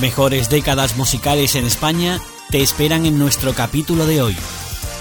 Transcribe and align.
Mejores 0.00 0.48
décadas 0.48 0.96
musicales 0.96 1.54
en 1.56 1.66
España 1.66 2.20
te 2.50 2.62
esperan 2.62 3.04
en 3.04 3.18
nuestro 3.18 3.52
capítulo 3.52 4.06
de 4.06 4.22
hoy. 4.22 4.36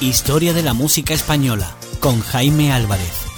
Historia 0.01 0.51
de 0.51 0.61
la 0.61 0.73
música 0.73 1.13
española, 1.13 1.71
con 2.01 2.19
Jaime 2.19 2.73
Álvarez. 2.73 3.28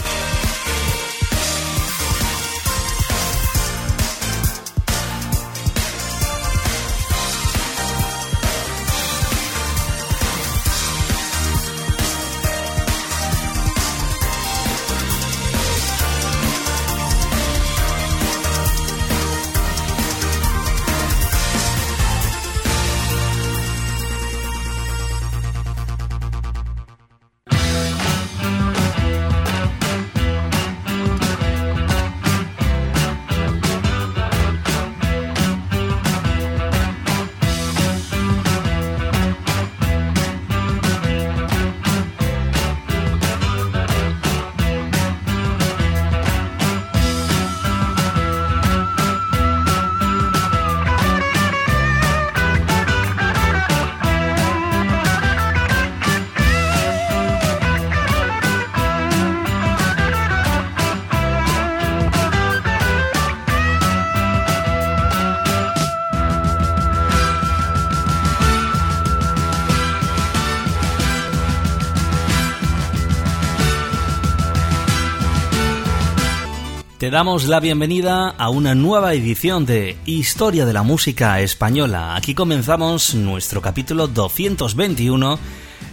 Te 77.01 77.09
damos 77.09 77.47
la 77.47 77.59
bienvenida 77.59 78.29
a 78.29 78.51
una 78.51 78.75
nueva 78.75 79.15
edición 79.15 79.65
de 79.65 79.97
Historia 80.05 80.67
de 80.67 80.73
la 80.73 80.83
Música 80.83 81.39
Española. 81.41 82.15
Aquí 82.15 82.35
comenzamos 82.35 83.15
nuestro 83.15 83.59
capítulo 83.59 84.05
221 84.05 85.39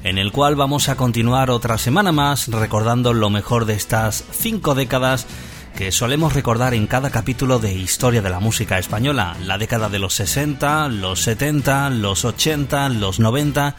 en 0.04 0.18
el 0.18 0.32
cual 0.32 0.54
vamos 0.54 0.90
a 0.90 0.96
continuar 0.96 1.50
otra 1.50 1.78
semana 1.78 2.12
más 2.12 2.48
recordando 2.48 3.14
lo 3.14 3.30
mejor 3.30 3.64
de 3.64 3.72
estas 3.72 4.22
cinco 4.32 4.74
décadas 4.74 5.26
que 5.74 5.92
solemos 5.92 6.34
recordar 6.34 6.74
en 6.74 6.86
cada 6.86 7.08
capítulo 7.08 7.58
de 7.58 7.72
Historia 7.72 8.20
de 8.20 8.28
la 8.28 8.40
Música 8.40 8.78
Española. 8.78 9.34
La 9.42 9.56
década 9.56 9.88
de 9.88 10.00
los 10.00 10.12
60, 10.12 10.88
los 10.88 11.22
70, 11.22 11.88
los 11.88 12.26
80, 12.26 12.90
los 12.90 13.18
90 13.18 13.76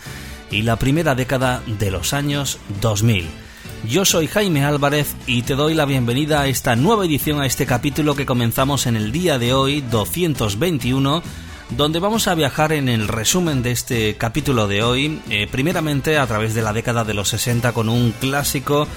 y 0.49 0.63
la 0.63 0.77
primera 0.77 1.13
década 1.13 1.61
de 1.67 1.91
los 1.91 2.13
años 2.13 2.57
2000. 2.81 3.48
Yo 3.87 4.05
soy 4.05 4.27
Jaime 4.27 4.65
Álvarez 4.65 5.15
y 5.25 5.43
te 5.43 5.55
doy 5.55 5.73
la 5.73 5.85
bienvenida 5.85 6.41
a 6.41 6.47
esta 6.47 6.75
nueva 6.75 7.05
edición, 7.05 7.41
a 7.41 7.45
este 7.45 7.65
capítulo 7.65 8.13
que 8.13 8.25
comenzamos 8.25 8.85
en 8.85 8.95
el 8.95 9.11
día 9.11 9.39
de 9.39 9.53
hoy, 9.53 9.81
221, 9.81 11.23
donde 11.71 11.99
vamos 11.99 12.27
a 12.27 12.35
viajar 12.35 12.73
en 12.73 12.89
el 12.89 13.07
resumen 13.07 13.63
de 13.63 13.71
este 13.71 14.15
capítulo 14.15 14.67
de 14.67 14.83
hoy, 14.83 15.21
eh, 15.29 15.47
primeramente 15.49 16.17
a 16.17 16.27
través 16.27 16.53
de 16.53 16.61
la 16.61 16.73
década 16.73 17.03
de 17.03 17.13
los 17.13 17.29
60 17.29 17.71
con 17.71 17.87
un 17.87 18.11
clásico 18.11 18.87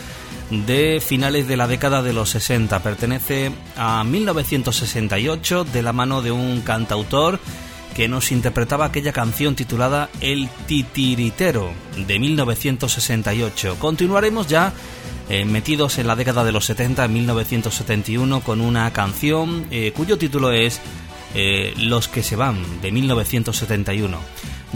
de 0.50 1.00
finales 1.00 1.46
de 1.46 1.56
la 1.56 1.68
década 1.68 2.02
de 2.02 2.12
los 2.12 2.30
60. 2.30 2.82
Pertenece 2.82 3.52
a 3.76 4.02
1968 4.04 5.64
de 5.64 5.82
la 5.82 5.92
mano 5.92 6.22
de 6.22 6.32
un 6.32 6.60
cantautor 6.60 7.38
que 7.94 8.08
nos 8.08 8.32
interpretaba 8.32 8.86
aquella 8.86 9.12
canción 9.12 9.54
titulada 9.54 10.08
El 10.20 10.48
Titiritero 10.66 11.72
de 12.06 12.18
1968. 12.18 13.76
Continuaremos 13.78 14.46
ya 14.46 14.72
eh, 15.28 15.44
metidos 15.44 15.98
en 15.98 16.06
la 16.06 16.16
década 16.16 16.44
de 16.44 16.52
los 16.52 16.64
70, 16.66 17.04
en 17.04 17.12
1971, 17.12 18.40
con 18.40 18.60
una 18.60 18.92
canción 18.92 19.66
eh, 19.70 19.92
cuyo 19.94 20.18
título 20.18 20.52
es 20.52 20.80
eh, 21.34 21.74
Los 21.78 22.08
que 22.08 22.22
se 22.22 22.36
van, 22.36 22.80
de 22.80 22.92
1971. 22.92 24.18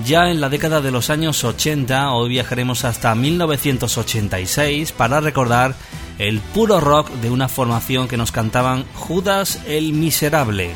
Ya 0.04 0.30
en 0.30 0.40
la 0.40 0.50
década 0.50 0.80
de 0.80 0.90
los 0.90 1.08
años 1.08 1.42
80, 1.42 2.12
hoy 2.12 2.28
viajaremos 2.28 2.84
hasta 2.84 3.14
1986 3.14 4.92
para 4.92 5.20
recordar 5.20 5.74
el 6.18 6.40
puro 6.40 6.80
rock 6.80 7.10
de 7.22 7.30
una 7.30 7.48
formación 7.48 8.06
que 8.06 8.16
nos 8.16 8.30
cantaban 8.30 8.84
Judas 8.94 9.60
el 9.66 9.94
Miserable. 9.94 10.74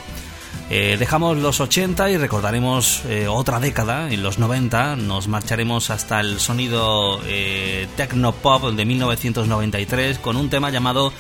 Eh, 0.73 0.95
dejamos 1.01 1.37
los 1.37 1.59
80 1.59 2.11
y 2.11 2.17
recordaremos 2.17 3.03
eh, 3.09 3.27
otra 3.27 3.59
década, 3.59 4.09
en 4.09 4.23
los 4.23 4.39
90. 4.39 4.95
Nos 4.95 5.27
marcharemos 5.27 5.91
hasta 5.91 6.21
el 6.21 6.39
sonido 6.39 7.21
eh, 7.27 7.89
techno 7.97 8.31
pop 8.31 8.71
de 8.71 8.85
1993 8.85 10.21
con 10.21 10.37
un 10.37 10.49
tema 10.49 10.71
llamado 10.71 11.13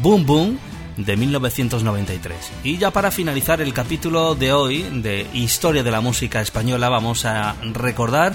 Boom 0.00 0.24
Boom 0.24 0.58
de 0.96 1.16
1993. 1.16 2.36
Y 2.62 2.78
ya 2.78 2.92
para 2.92 3.10
finalizar 3.10 3.60
el 3.60 3.74
capítulo 3.74 4.36
de 4.36 4.52
hoy 4.52 4.82
de 5.02 5.26
Historia 5.34 5.82
de 5.82 5.90
la 5.90 6.00
Música 6.00 6.40
Española 6.40 6.88
vamos 6.88 7.24
a 7.26 7.56
recordar 7.74 8.34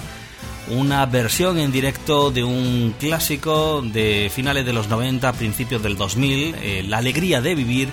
una 0.68 1.06
versión 1.06 1.58
en 1.58 1.72
directo 1.72 2.30
de 2.30 2.44
un 2.44 2.94
clásico 3.00 3.82
de 3.82 4.30
finales 4.32 4.66
de 4.66 4.72
los 4.74 4.86
90, 4.86 5.32
principios 5.32 5.82
del 5.82 5.96
2000, 5.96 6.88
La 6.88 6.98
Alegría 6.98 7.40
de 7.40 7.54
Vivir 7.56 7.88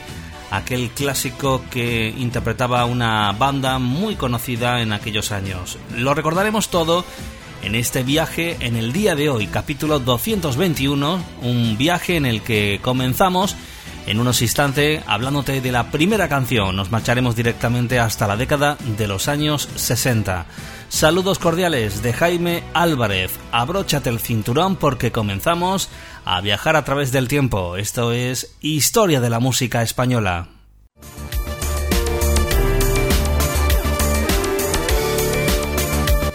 aquel 0.51 0.89
clásico 0.89 1.63
que 1.69 2.13
interpretaba 2.17 2.85
una 2.85 3.31
banda 3.33 3.79
muy 3.79 4.15
conocida 4.15 4.81
en 4.81 4.93
aquellos 4.93 5.31
años. 5.31 5.77
Lo 5.95 6.13
recordaremos 6.13 6.69
todo 6.69 7.05
en 7.61 7.75
este 7.75 8.03
viaje 8.03 8.57
en 8.61 8.75
el 8.75 8.93
día 8.93 9.15
de 9.15 9.29
hoy, 9.29 9.47
capítulo 9.47 9.99
221, 9.99 11.23
un 11.41 11.77
viaje 11.77 12.15
en 12.15 12.25
el 12.25 12.41
que 12.41 12.79
comenzamos 12.81 13.55
en 14.09 14.19
unos 14.19 14.41
instantes 14.41 15.03
hablándote 15.05 15.61
de 15.61 15.71
la 15.71 15.91
primera 15.91 16.27
canción. 16.27 16.75
Nos 16.75 16.89
marcharemos 16.89 17.35
directamente 17.35 17.99
hasta 17.99 18.27
la 18.27 18.35
década 18.35 18.75
de 18.97 19.07
los 19.07 19.27
años 19.27 19.69
60. 19.75 20.47
Saludos 20.89 21.37
cordiales 21.37 22.01
de 22.01 22.11
Jaime 22.11 22.63
Álvarez. 22.73 23.31
Abróchate 23.51 24.09
el 24.09 24.19
cinturón 24.19 24.77
porque 24.77 25.11
comenzamos 25.11 25.89
a 26.25 26.41
viajar 26.41 26.75
a 26.75 26.83
través 26.83 27.11
del 27.11 27.27
tiempo. 27.27 27.77
Esto 27.77 28.11
es 28.11 28.55
Historia 28.61 29.21
de 29.21 29.29
la 29.29 29.39
Música 29.39 29.83
Española. 29.83 30.47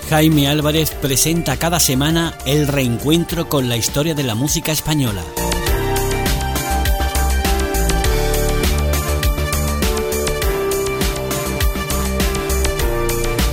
Jaime 0.09 0.47
Álvarez 0.47 0.93
presenta 0.93 1.57
cada 1.57 1.81
semana 1.81 2.35
el 2.47 2.69
reencuentro 2.69 3.49
con 3.49 3.69
la 3.69 3.77
historia 3.77 4.15
de 4.15 4.23
la 4.23 4.37
música 4.37 4.71
española. 4.71 5.25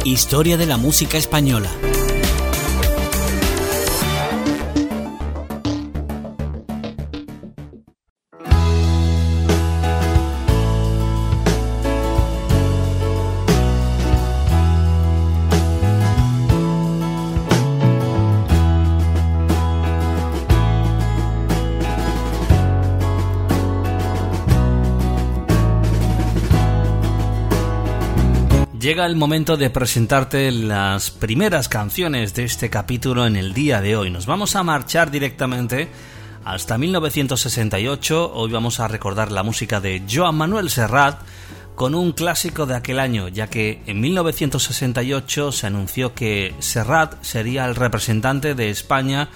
Historia 0.03 0.57
de 0.57 0.65
la 0.65 0.77
música 0.77 1.19
española. 1.19 1.69
Llega 28.91 29.05
el 29.05 29.15
momento 29.15 29.55
de 29.55 29.69
presentarte 29.69 30.51
las 30.51 31.11
primeras 31.11 31.69
canciones 31.69 32.33
de 32.33 32.43
este 32.43 32.69
capítulo 32.69 33.25
en 33.25 33.37
el 33.37 33.53
día 33.53 33.79
de 33.79 33.95
hoy. 33.95 34.09
Nos 34.09 34.25
vamos 34.25 34.57
a 34.57 34.63
marchar 34.63 35.11
directamente 35.11 35.87
hasta 36.43 36.77
1968. 36.77 38.33
Hoy 38.33 38.51
vamos 38.51 38.81
a 38.81 38.89
recordar 38.89 39.31
la 39.31 39.43
música 39.43 39.79
de 39.79 40.03
Joan 40.11 40.35
Manuel 40.35 40.69
Serrat 40.69 41.21
con 41.75 41.95
un 41.95 42.11
clásico 42.11 42.65
de 42.65 42.75
aquel 42.75 42.99
año, 42.99 43.29
ya 43.29 43.47
que 43.47 43.81
en 43.85 44.01
1968 44.01 45.53
se 45.53 45.67
anunció 45.67 46.13
que 46.13 46.53
Serrat 46.59 47.23
sería 47.23 47.63
el 47.67 47.75
representante 47.75 48.55
de 48.55 48.69
España 48.71 49.29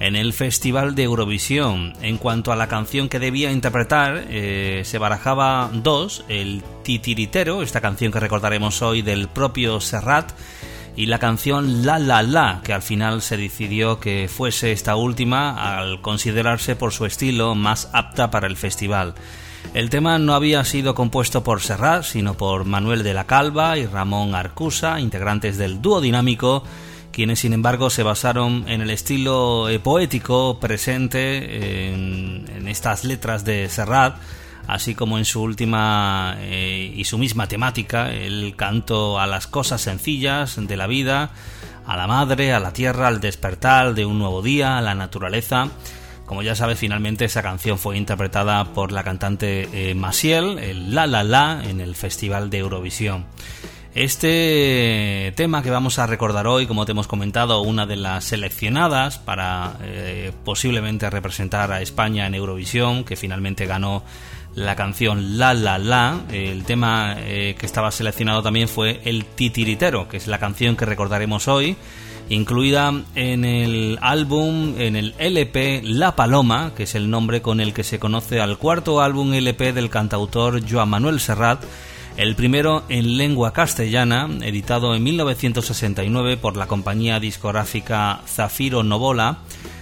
en 0.00 0.16
el 0.16 0.32
Festival 0.32 0.94
de 0.94 1.04
Eurovisión. 1.04 1.94
En 2.02 2.18
cuanto 2.18 2.52
a 2.52 2.56
la 2.56 2.68
canción 2.68 3.08
que 3.08 3.18
debía 3.18 3.52
interpretar, 3.52 4.26
eh, 4.28 4.82
se 4.84 4.98
barajaba 4.98 5.70
dos, 5.72 6.24
el 6.28 6.62
Titiritero, 6.82 7.62
esta 7.62 7.80
canción 7.80 8.12
que 8.12 8.20
recordaremos 8.20 8.82
hoy 8.82 9.02
del 9.02 9.28
propio 9.28 9.80
Serrat, 9.80 10.32
y 10.96 11.06
la 11.06 11.18
canción 11.18 11.84
La 11.84 11.98
La 11.98 12.22
La, 12.22 12.60
que 12.62 12.72
al 12.72 12.82
final 12.82 13.20
se 13.22 13.36
decidió 13.36 13.98
que 13.98 14.28
fuese 14.28 14.72
esta 14.72 14.96
última 14.96 15.78
al 15.78 16.00
considerarse 16.00 16.76
por 16.76 16.92
su 16.92 17.04
estilo 17.04 17.54
más 17.54 17.90
apta 17.92 18.30
para 18.30 18.46
el 18.46 18.56
festival. 18.56 19.14
El 19.72 19.90
tema 19.90 20.18
no 20.18 20.34
había 20.34 20.62
sido 20.64 20.94
compuesto 20.94 21.42
por 21.42 21.60
Serrat, 21.60 22.04
sino 22.04 22.34
por 22.34 22.64
Manuel 22.64 23.02
de 23.02 23.14
la 23.14 23.24
Calva 23.24 23.78
y 23.78 23.86
Ramón 23.86 24.34
Arcusa, 24.34 25.00
integrantes 25.00 25.56
del 25.56 25.80
dúo 25.80 26.00
dinámico 26.00 26.62
quienes 27.14 27.38
sin 27.38 27.52
embargo 27.52 27.90
se 27.90 28.02
basaron 28.02 28.64
en 28.66 28.80
el 28.80 28.90
estilo 28.90 29.68
eh, 29.68 29.78
poético 29.78 30.58
presente 30.58 31.92
en, 31.92 32.66
estas 32.66 33.04
letras 33.04 33.44
de 33.44 33.68
Serrat, 33.68 34.16
así 34.66 34.96
como 34.96 35.16
en 35.16 35.24
su 35.24 35.40
última 35.40 36.34
eh, 36.40 36.92
y 36.92 37.04
su 37.04 37.16
misma 37.18 37.46
temática, 37.46 38.12
el 38.12 38.56
canto 38.56 39.20
a 39.20 39.28
las 39.28 39.46
cosas 39.46 39.80
sencillas 39.80 40.56
de 40.58 40.76
la 40.76 40.88
vida, 40.88 41.30
a 41.86 41.96
la 41.96 42.08
madre, 42.08 42.52
a 42.52 42.58
la 42.58 42.72
tierra, 42.72 43.06
al 43.06 43.20
despertar 43.20 43.94
de 43.94 44.06
un 44.06 44.18
nuevo 44.18 44.42
día, 44.42 44.76
a 44.76 44.82
la 44.82 44.96
naturaleza. 44.96 45.68
Como 46.26 46.42
ya 46.42 46.56
sabes, 46.56 46.80
finalmente 46.80 47.26
esa 47.26 47.42
canción 47.42 47.78
fue 47.78 47.96
interpretada 47.96 48.64
por 48.72 48.90
la 48.90 49.04
cantante 49.04 49.68
eh, 49.72 49.94
Masiel, 49.94 50.58
el 50.58 50.94
La 50.94 51.06
La 51.06 51.22
La, 51.22 51.62
en 51.62 51.80
el 51.80 51.94
Festival 51.94 52.50
de 52.50 52.58
Eurovisión. 52.58 53.26
Este 53.94 55.32
tema 55.36 55.62
que 55.62 55.70
vamos 55.70 56.00
a 56.00 56.08
recordar 56.08 56.48
hoy, 56.48 56.66
como 56.66 56.84
te 56.84 56.90
hemos 56.90 57.06
comentado, 57.06 57.62
una 57.62 57.86
de 57.86 57.94
las 57.94 58.24
seleccionadas 58.24 59.18
para 59.18 59.76
eh, 59.82 60.32
posiblemente 60.44 61.08
representar 61.08 61.70
a 61.70 61.80
España 61.80 62.26
en 62.26 62.34
Eurovisión, 62.34 63.04
que 63.04 63.14
finalmente 63.14 63.66
ganó 63.66 64.02
la 64.56 64.74
canción 64.74 65.38
La 65.38 65.54
La 65.54 65.78
La. 65.78 66.22
El 66.32 66.64
tema 66.64 67.14
eh, 67.18 67.54
que 67.56 67.66
estaba 67.66 67.92
seleccionado 67.92 68.42
también 68.42 68.66
fue 68.66 69.00
El 69.04 69.24
Titiritero, 69.24 70.08
que 70.08 70.16
es 70.16 70.26
la 70.26 70.38
canción 70.38 70.74
que 70.74 70.86
recordaremos 70.86 71.46
hoy, 71.46 71.76
incluida 72.28 72.92
en 73.14 73.44
el 73.44 74.00
álbum, 74.02 74.74
en 74.76 74.96
el 74.96 75.14
LP 75.18 75.82
La 75.84 76.16
Paloma, 76.16 76.72
que 76.76 76.82
es 76.82 76.96
el 76.96 77.10
nombre 77.10 77.42
con 77.42 77.60
el 77.60 77.72
que 77.72 77.84
se 77.84 78.00
conoce 78.00 78.40
al 78.40 78.58
cuarto 78.58 79.00
álbum 79.00 79.34
LP 79.34 79.72
del 79.72 79.88
cantautor 79.88 80.68
Joan 80.68 80.88
Manuel 80.88 81.20
Serrat 81.20 81.62
el 82.16 82.36
primero 82.36 82.84
en 82.88 83.16
lengua 83.16 83.52
castellana, 83.52 84.28
editado 84.42 84.94
en 84.94 85.02
1969 85.02 86.36
por 86.36 86.56
la 86.56 86.66
compañía 86.66 87.18
discográfica 87.18 88.20
Zafiro 88.26 88.82
Novola, 88.82 89.38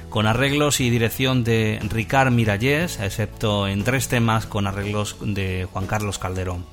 con 0.09 0.27
arreglos 0.27 0.81
y 0.81 0.91
dirección 0.91 1.45
de 1.45 1.79
Ricard 1.89 2.33
Mirallés, 2.33 3.01
excepto 3.01 3.67
en 3.67 3.85
tres 3.85 4.09
temas 4.09 4.47
con 4.47 4.67
arreglos 4.67 5.17
de 5.21 5.67
Juan 5.73 5.87
Carlos 5.87 6.19
Calderón. 6.19 6.65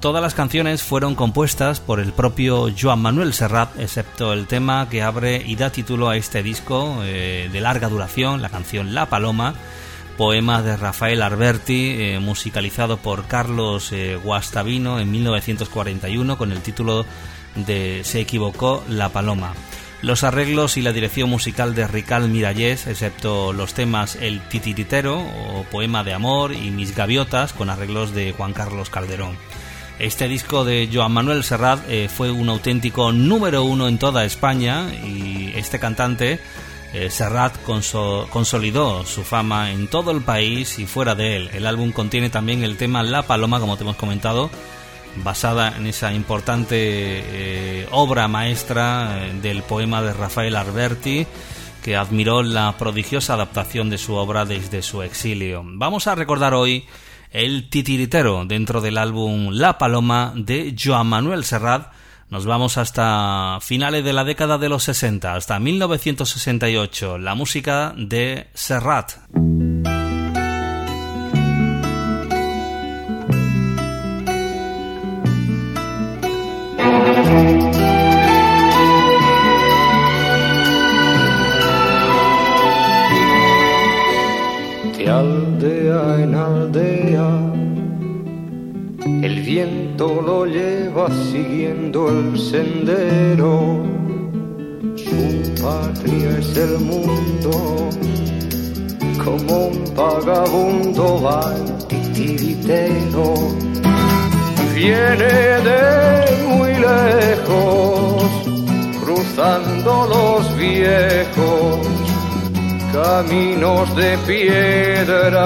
Todas 0.00 0.22
las 0.22 0.34
canciones 0.34 0.82
fueron 0.82 1.14
compuestas 1.14 1.80
por 1.80 2.00
el 2.00 2.12
propio 2.12 2.68
Joan 2.78 3.00
Manuel 3.00 3.32
Serrat, 3.32 3.78
excepto 3.78 4.32
el 4.32 4.46
tema 4.46 4.88
que 4.88 5.02
abre 5.02 5.42
y 5.44 5.56
da 5.56 5.70
título 5.70 6.08
a 6.08 6.16
este 6.16 6.42
disco 6.42 6.98
eh, 7.02 7.48
de 7.50 7.60
larga 7.60 7.88
duración, 7.88 8.42
la 8.42 8.50
canción 8.50 8.94
La 8.94 9.06
Paloma, 9.06 9.54
poema 10.16 10.62
de 10.62 10.76
Rafael 10.76 11.22
Alberti, 11.22 11.96
eh, 11.98 12.18
musicalizado 12.20 12.96
por 12.96 13.26
Carlos 13.26 13.92
eh, 13.92 14.16
Guastavino 14.16 14.98
en 14.98 15.10
1941 15.10 16.38
con 16.38 16.52
el 16.52 16.62
título 16.62 17.06
de 17.54 18.02
Se 18.04 18.20
equivocó 18.20 18.82
la 18.88 19.10
paloma. 19.10 19.54
Los 20.02 20.24
arreglos 20.24 20.76
y 20.76 20.82
la 20.82 20.92
dirección 20.92 21.30
musical 21.30 21.74
de 21.74 21.86
Rical 21.86 22.28
Mirallés, 22.28 22.86
excepto 22.86 23.52
los 23.52 23.74
temas 23.74 24.16
El 24.16 24.40
Titiritero 24.40 25.18
o 25.18 25.64
Poema 25.70 26.04
de 26.04 26.12
Amor 26.12 26.52
y 26.52 26.70
Mis 26.70 26.94
Gaviotas, 26.94 27.52
con 27.52 27.70
arreglos 27.70 28.14
de 28.14 28.32
Juan 28.32 28.52
Carlos 28.52 28.90
Calderón. 28.90 29.36
Este 29.98 30.28
disco 30.28 30.66
de 30.66 30.90
Joan 30.92 31.12
Manuel 31.12 31.42
Serrat 31.42 31.80
eh, 31.88 32.10
fue 32.14 32.30
un 32.30 32.50
auténtico 32.50 33.12
número 33.12 33.64
uno 33.64 33.88
en 33.88 33.98
toda 33.98 34.26
España 34.26 34.92
y 34.92 35.52
este 35.56 35.78
cantante 35.78 36.38
eh, 36.92 37.10
Serrat 37.10 37.54
consolidó 37.62 39.04
su 39.04 39.22
fama 39.22 39.72
en 39.72 39.88
todo 39.88 40.10
el 40.10 40.22
país 40.22 40.78
y 40.78 40.86
fuera 40.86 41.14
de 41.14 41.36
él. 41.36 41.50
El 41.52 41.66
álbum 41.66 41.92
contiene 41.92 42.30
también 42.30 42.62
el 42.62 42.76
tema 42.76 43.02
La 43.02 43.22
Paloma, 43.22 43.60
como 43.60 43.76
te 43.76 43.82
hemos 43.82 43.96
comentado, 43.96 44.50
basada 45.16 45.74
en 45.76 45.86
esa 45.86 46.12
importante 46.12 46.76
eh, 46.78 47.88
obra 47.90 48.28
maestra 48.28 49.26
eh, 49.26 49.32
del 49.40 49.62
poema 49.62 50.02
de 50.02 50.12
Rafael 50.12 50.56
Alberti, 50.56 51.26
que 51.82 51.96
admiró 51.96 52.42
la 52.42 52.76
prodigiosa 52.78 53.34
adaptación 53.34 53.90
de 53.90 53.98
su 53.98 54.14
obra 54.14 54.44
desde 54.44 54.82
su 54.82 55.02
exilio. 55.02 55.62
Vamos 55.64 56.06
a 56.06 56.14
recordar 56.14 56.54
hoy 56.54 56.84
el 57.30 57.68
titiritero 57.68 58.44
dentro 58.44 58.80
del 58.80 58.98
álbum 58.98 59.50
La 59.52 59.78
Paloma 59.78 60.32
de 60.34 60.74
Joan 60.82 61.06
Manuel 61.06 61.44
Serrat, 61.44 61.92
nos 62.30 62.46
vamos 62.46 62.78
hasta 62.78 63.58
finales 63.60 64.04
de 64.04 64.12
la 64.12 64.24
década 64.24 64.58
de 64.58 64.68
los 64.68 64.84
60, 64.84 65.34
hasta 65.34 65.58
1968, 65.58 67.18
la 67.18 67.34
música 67.34 67.94
de 67.96 68.48
Serrat. 68.54 69.12
Siguiendo 91.10 92.08
el 92.08 92.38
sendero. 92.38 93.84
Su 94.96 95.62
patria 95.62 96.38
es 96.38 96.56
el 96.56 96.78
mundo. 96.78 97.90
Como 99.24 99.66
un 99.68 99.94
vagabundo 99.94 101.20
va 101.22 101.54
titiritero. 101.88 103.34
Viene 104.74 105.32
de 105.68 106.46
muy 106.48 106.72
lejos, 106.74 108.22
cruzando 109.00 110.06
los 110.06 110.56
viejos 110.56 111.96
caminos 112.92 113.94
de 113.94 114.16
piedra 114.26 115.36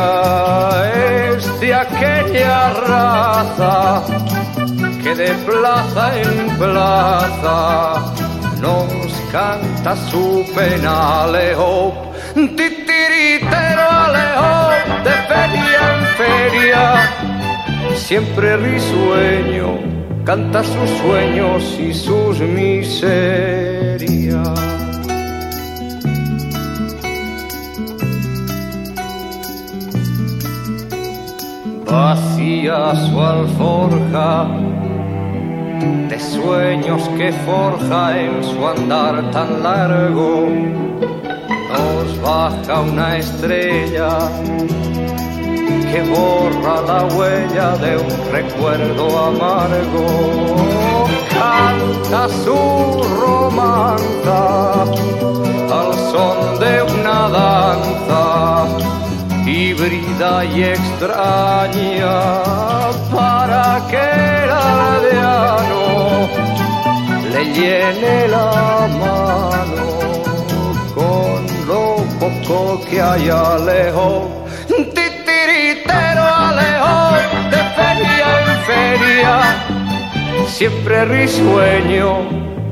es 1.35 1.47
aquella 1.73 2.71
raza 2.71 4.05
de 5.14 5.33
plaza 5.47 6.21
en 6.21 6.57
plaza 6.57 8.14
nos 8.61 9.12
canta 9.33 9.97
su 9.97 10.45
pena 10.55 11.23
Alejo, 11.25 12.12
titiritero 12.35 13.90
Alejo, 13.90 14.71
de 15.05 15.14
feria 15.31 15.81
en 15.95 16.02
feria, 16.21 16.83
siempre 17.97 18.57
risueño, 18.57 19.79
canta 20.25 20.62
sus 20.62 20.90
sueños 20.99 21.76
y 21.81 21.93
sus 21.93 22.38
miserias. 22.40 23.90
vacía 31.90 32.95
su 32.95 33.21
alforja 33.21 34.47
de 35.80 36.18
sueños 36.18 37.08
que 37.16 37.32
forja 37.32 38.18
en 38.18 38.44
su 38.44 38.66
andar 38.66 39.30
tan 39.30 39.62
largo. 39.62 40.49
Nos 41.72 42.20
baja 42.20 42.80
una 42.80 43.16
estrella 43.16 44.10
que 45.90 46.02
borra 46.02 46.80
la 46.82 47.04
huella 47.14 47.76
de 47.76 47.96
un 47.96 48.32
recuerdo 48.32 49.18
amargo. 49.18 50.06
Canta 51.30 52.28
su 52.44 53.02
romanza 53.20 54.82
al 54.82 55.94
son 56.12 56.58
de 56.58 56.82
una 56.82 57.28
danza 57.28 58.66
híbrida 59.46 60.44
y 60.44 60.62
extraña 60.64 62.14
para 63.10 63.80
que 63.90 64.10
llene 67.54 68.28
la 68.28 68.88
mano 69.02 69.87
con 70.95 71.47
lo 71.66 71.97
poco 72.19 72.80
que 72.88 73.00
haya 73.00 73.59
lejos 73.59 74.40
de 77.50 77.62
feria 77.76 78.28
en 78.47 78.59
feria, 78.71 79.35
siempre 80.47 81.04
risueño, 81.04 82.11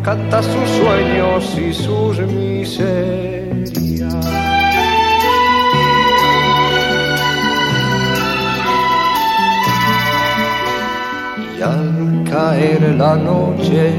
canta 0.03 0.43
sus 0.43 0.69
sueños 0.71 1.59
y 1.59 1.73
sus 1.73 2.19
miserias. 2.21 4.15
Y 11.57 11.63
al 11.63 12.25
caer 12.31 12.95
la 12.97 13.17
noche, 13.17 13.93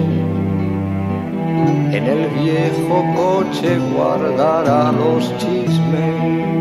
en 1.91 2.05
el 2.05 2.27
viejo 2.29 3.05
coche 3.15 3.77
guardará 3.93 4.91
los 4.91 5.35
chismes 5.37 6.59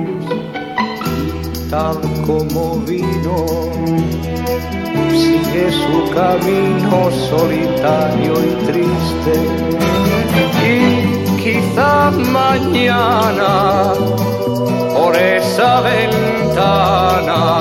tal 1.70 2.00
como 2.26 2.78
vino, 2.80 3.46
sigue 5.10 5.70
su 5.70 6.10
camino 6.14 7.10
solitario 7.28 8.32
y 8.42 8.54
triste. 8.66 9.34
Y 10.64 10.76
quizá 11.42 12.10
mañana, 12.10 13.92
por 14.94 15.16
esa 15.16 15.80
ventana 15.82 17.52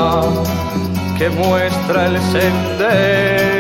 que 1.18 1.30
muestra 1.30 2.08
el 2.08 2.18
sendero, 2.22 3.57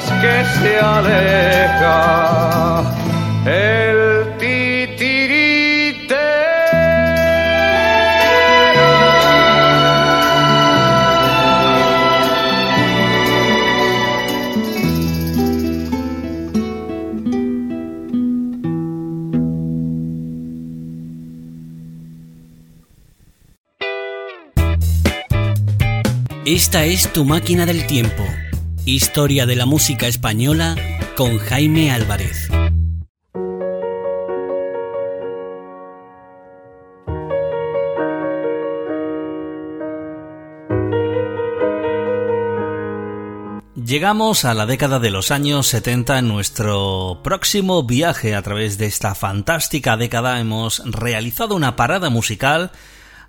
que 0.00 0.44
se 0.60 0.78
aleja 0.78 1.92
el. 3.44 4.02
Esta 26.44 26.84
es 26.84 27.10
tu 27.12 27.24
máquina 27.24 27.64
del 27.64 27.86
tiempo. 27.86 28.24
Historia 28.84 29.46
de 29.46 29.54
la 29.54 29.64
música 29.64 30.08
española 30.08 30.74
con 31.16 31.38
Jaime 31.38 31.92
Álvarez. 31.92 32.48
Llegamos 43.76 44.44
a 44.44 44.52
la 44.52 44.66
década 44.66 44.98
de 44.98 45.10
los 45.10 45.30
años 45.30 45.68
70 45.68 46.18
en 46.18 46.26
nuestro 46.26 47.20
próximo 47.22 47.84
viaje 47.84 48.34
a 48.34 48.42
través 48.42 48.78
de 48.78 48.86
esta 48.86 49.14
fantástica 49.14 49.96
década 49.96 50.40
hemos 50.40 50.82
realizado 50.84 51.54
una 51.54 51.76
parada 51.76 52.10
musical 52.10 52.72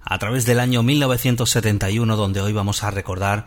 a 0.02 0.18
través 0.18 0.48
del 0.48 0.60
año 0.60 0.82
1971 0.82 2.16
donde 2.16 2.42
hoy 2.42 2.54
vamos 2.54 2.84
a 2.84 2.90
recordar 2.90 3.46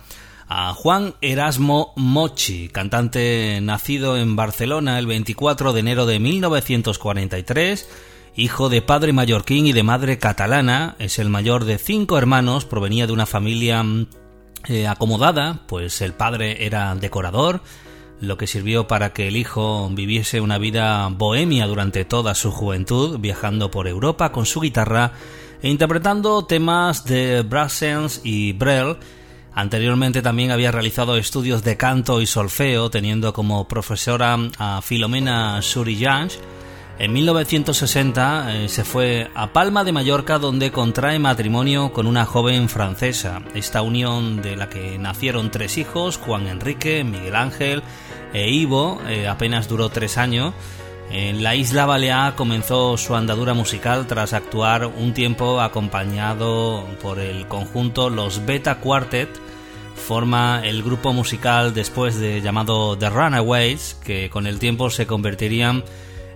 a 0.49 0.75
Juan 0.75 1.15
Erasmo 1.21 1.93
Mochi, 1.97 2.69
cantante 2.69 3.59
nacido 3.63 4.17
en 4.17 4.37
Barcelona 4.37 4.99
el 4.99 5.07
24 5.07 5.73
de 5.73 5.81
enero 5.81 6.07
de 6.07 6.21
1943, 6.21 7.89
hijo 8.37 8.69
de 8.69 8.83
padre 8.83 9.13
mallorquín 9.13 9.67
y 9.67 9.73
de 9.73 9.83
madre 9.83 10.19
catalana, 10.19 10.95
es 10.99 11.19
el 11.19 11.29
mayor 11.29 11.65
de 11.65 11.79
cinco 11.79 12.17
hermanos, 12.17 12.65
provenía 12.65 13.07
de 13.07 13.13
una 13.13 13.27
familia 13.27 13.85
eh, 14.69 14.87
acomodada, 14.87 15.63
pues 15.67 16.01
el 16.01 16.13
padre 16.13 16.65
era 16.65 16.95
decorador, 16.95 17.61
lo 18.21 18.39
que 18.39 18.47
sirvió 18.47 18.87
para 18.87 19.13
que 19.13 19.29
el 19.29 19.37
hijo 19.37 19.89
viviese 19.91 20.41
una 20.41 20.59
vida 20.59 21.09
bohemia 21.09 21.67
durante 21.67 22.05
toda 22.05 22.35
su 22.35 22.53
juventud, 22.53 23.19
viajando 23.19 23.71
por 23.71 23.89
Europa 23.89 24.33
con 24.33 24.47
su 24.47 24.61
guitarra 24.61 25.13
e 25.61 25.69
interpretando 25.69 26.45
temas 26.45 27.05
de 27.05 27.43
Brassens 27.43 28.21
y 28.25 28.53
Brel. 28.53 28.97
Anteriormente 29.57 30.23
también 30.23 30.53
había 30.53 30.71
realizado 30.71 31.17
estudios 31.17 31.65
de 31.65 31.77
canto 31.77 32.21
y 32.21 32.27
solfeo, 32.27 32.91
teniendo 32.91 33.33
como 33.33 33.67
profesora 33.67 34.39
a 34.59 34.81
Filomena 34.83 35.61
Surillange, 35.63 36.39
en 36.99 37.13
1960 37.13 38.55
eh, 38.55 38.69
se 38.71 38.83
fue 38.83 39.31
a 39.35 39.53
Palma 39.53 39.85
de 39.85 39.93
Mallorca 39.93 40.39
donde 40.39 40.73
contrae 40.73 41.19
matrimonio 41.19 41.93
con 41.93 42.07
una 42.07 42.25
joven 42.25 42.71
francesa. 42.71 43.43
Esta 43.55 43.83
unión 43.83 44.41
de 44.41 44.57
la 44.57 44.71
que 44.71 44.99
nacieron 44.99 45.51
tres 45.51 45.77
hijos, 45.77 46.17
Juan 46.17 46.47
Enrique, 46.47 47.05
Miguel 47.05 47.37
Ángel 47.37 47.83
e 48.33 48.51
Ivo, 48.51 48.99
eh, 49.09 49.29
apenas 49.29 49.69
duró 49.69 49.91
tres 49.91 50.17
años. 50.17 50.55
En 51.11 51.43
la 51.43 51.55
isla 51.55 51.87
Balear 51.87 52.35
comenzó 52.35 52.97
su 52.97 53.15
andadura 53.15 53.55
musical 53.55 54.07
tras 54.07 54.33
actuar 54.33 54.87
un 54.87 55.15
tiempo 55.15 55.61
acompañado 55.61 56.85
por 57.01 57.21
el 57.21 57.47
conjunto 57.47 58.11
Los 58.11 58.45
Beta 58.45 58.81
Quartet, 58.81 59.29
forma 59.95 60.63
el 60.65 60.83
grupo 60.83 61.13
musical 61.13 61.75
después 61.75 62.19
de 62.19 62.41
llamado 62.41 62.99
The 62.99 63.09
Runaways, 63.09 63.95
que 64.05 64.31
con 64.31 64.47
el 64.47 64.59
tiempo 64.59 64.91
se 64.91 65.07
convertirían 65.07 65.85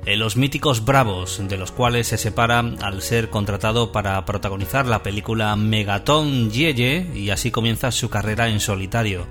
en 0.07 0.19
los 0.19 0.37
míticos 0.37 0.85
Bravos, 0.85 1.43
de 1.47 1.59
los 1.59 1.73
cuales 1.73 2.09
se 2.09 2.17
separa 2.17 2.61
al 2.61 3.03
ser 3.03 3.29
contratado 3.29 3.93
para 3.93 4.25
protagonizar 4.25 4.87
la 4.87 5.03
película 5.03 5.55
Megaton 5.57 6.51
Yeye 6.51 7.11
y 7.15 7.31
así 7.31 7.51
comienza 7.51 7.93
su 7.93 8.09
carrera 8.09 8.49
en 8.49 8.61
solitario. 8.61 9.27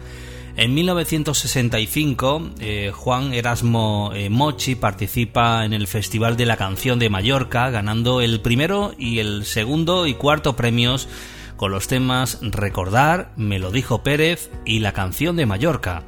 En 0.62 0.74
1965, 0.74 2.50
eh, 2.60 2.92
Juan 2.94 3.34
Erasmo 3.34 4.12
eh, 4.14 4.30
Mochi 4.30 4.76
participa 4.76 5.64
en 5.64 5.72
el 5.72 5.88
Festival 5.88 6.36
de 6.36 6.46
la 6.46 6.58
Canción 6.58 7.00
de 7.00 7.10
Mallorca, 7.10 7.70
ganando 7.70 8.20
el 8.20 8.42
primero 8.42 8.94
y 8.98 9.20
el 9.20 9.46
segundo 9.46 10.06
y 10.06 10.16
cuarto 10.16 10.58
premios 10.58 11.08
con 11.56 11.72
los 11.72 11.88
temas 11.88 12.40
Recordar, 12.42 13.32
Me 13.38 13.58
lo 13.58 13.72
dijo 13.72 14.04
Pérez 14.04 14.52
y 14.66 14.80
La 14.80 14.92
Canción 14.92 15.38
de 15.38 15.46
Mallorca. 15.46 16.04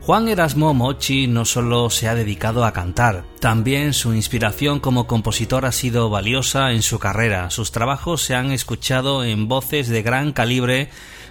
Juan 0.00 0.28
Erasmo 0.28 0.72
Mochi 0.72 1.26
no 1.26 1.44
solo 1.44 1.90
se 1.90 2.08
ha 2.08 2.14
dedicado 2.14 2.64
a 2.64 2.72
cantar, 2.72 3.24
también 3.38 3.92
su 3.92 4.14
inspiración 4.14 4.80
como 4.80 5.06
compositor 5.06 5.66
ha 5.66 5.72
sido 5.72 6.08
valiosa 6.08 6.72
en 6.72 6.80
su 6.80 6.98
carrera. 6.98 7.50
Sus 7.50 7.70
trabajos 7.70 8.22
se 8.22 8.34
han 8.34 8.50
escuchado 8.50 9.24
en 9.24 9.46
voces 9.46 9.90
de 9.90 10.00
gran 10.00 10.32
calibre 10.32 10.88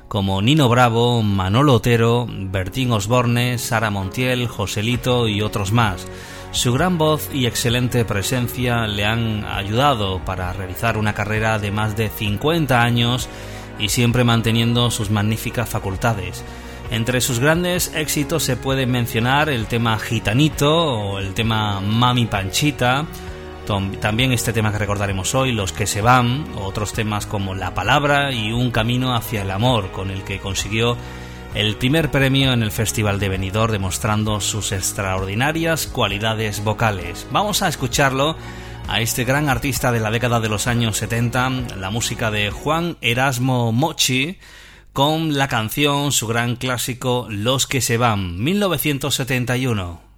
como 0.10 0.42
Nino 0.42 0.68
Bravo, 0.68 1.22
Manolo 1.22 1.76
Otero, 1.76 2.28
Bertín 2.28 2.92
Osborne, 2.92 3.60
Sara 3.60 3.92
Montiel, 3.92 4.48
Joselito 4.48 5.28
y 5.28 5.42
otros 5.42 5.72
más. 5.72 6.08
Su 6.52 6.74
gran 6.74 6.98
voz 6.98 7.30
y 7.32 7.46
excelente 7.46 8.04
presencia 8.06 8.88
le 8.88 9.06
han 9.06 9.46
ayudado 9.46 10.20
para 10.26 10.52
realizar 10.52 10.98
una 10.98 11.14
carrera 11.14 11.60
de 11.60 11.70
más 11.70 11.96
de 11.96 12.10
50 12.10 12.82
años 12.82 13.30
y 13.78 13.90
siempre 13.90 14.24
manteniendo 14.24 14.90
sus 14.90 15.12
magníficas 15.12 15.70
facultades. 15.70 16.44
Entre 16.90 17.22
sus 17.22 17.40
grandes 17.40 17.94
éxitos 17.94 18.42
se 18.42 18.58
puede 18.58 18.88
mencionar 18.88 19.48
el 19.48 19.68
tema 19.68 20.00
Gitanito 20.00 20.86
o 20.86 21.20
el 21.20 21.36
tema 21.36 21.82
Mami 21.82 22.26
Panchita, 22.26 23.06
también 24.02 24.32
este 24.32 24.52
tema 24.52 24.72
que 24.72 24.80
recordaremos 24.80 25.36
hoy, 25.36 25.52
Los 25.52 25.74
que 25.74 25.86
se 25.86 26.02
van, 26.02 26.46
otros 26.56 26.92
temas 26.92 27.28
como 27.28 27.54
La 27.54 27.76
Palabra 27.76 28.32
y 28.32 28.52
Un 28.52 28.72
Camino 28.72 29.16
hacia 29.16 29.44
el 29.44 29.52
Amor, 29.52 29.92
con 29.92 30.10
el 30.10 30.24
que 30.24 30.40
consiguió 30.40 30.98
el 31.54 31.76
primer 31.76 32.10
premio 32.10 32.52
en 32.52 32.64
el 32.64 32.72
Festival 32.72 33.20
de 33.20 33.30
Benidorm 33.30 33.72
demostrando 33.72 34.42
sus 34.42 34.72
extraordinarias 34.72 35.86
cualidades 35.86 36.64
vocales. 36.64 37.28
Vamos 37.32 37.62
a 37.62 37.68
escucharlo 37.68 38.36
a 38.88 39.02
este 39.02 39.24
gran 39.24 39.50
artista 39.50 39.92
de 39.92 40.00
la 40.00 40.10
década 40.10 40.40
de 40.40 40.50
los 40.50 40.66
años 40.66 40.98
70, 40.98 41.50
la 41.78 41.92
música 41.92 42.32
de 42.32 42.50
Juan 42.50 42.98
Erasmo 43.02 43.72
Mochi, 43.72 44.40
con 44.94 45.38
la 45.38 45.48
canción, 45.48 46.12
su 46.12 46.26
gran 46.26 46.56
clásico 46.56 47.28
Los 47.30 47.68
que 47.68 47.82
se 47.82 47.98
van, 47.98 48.44
1971. 48.44 50.09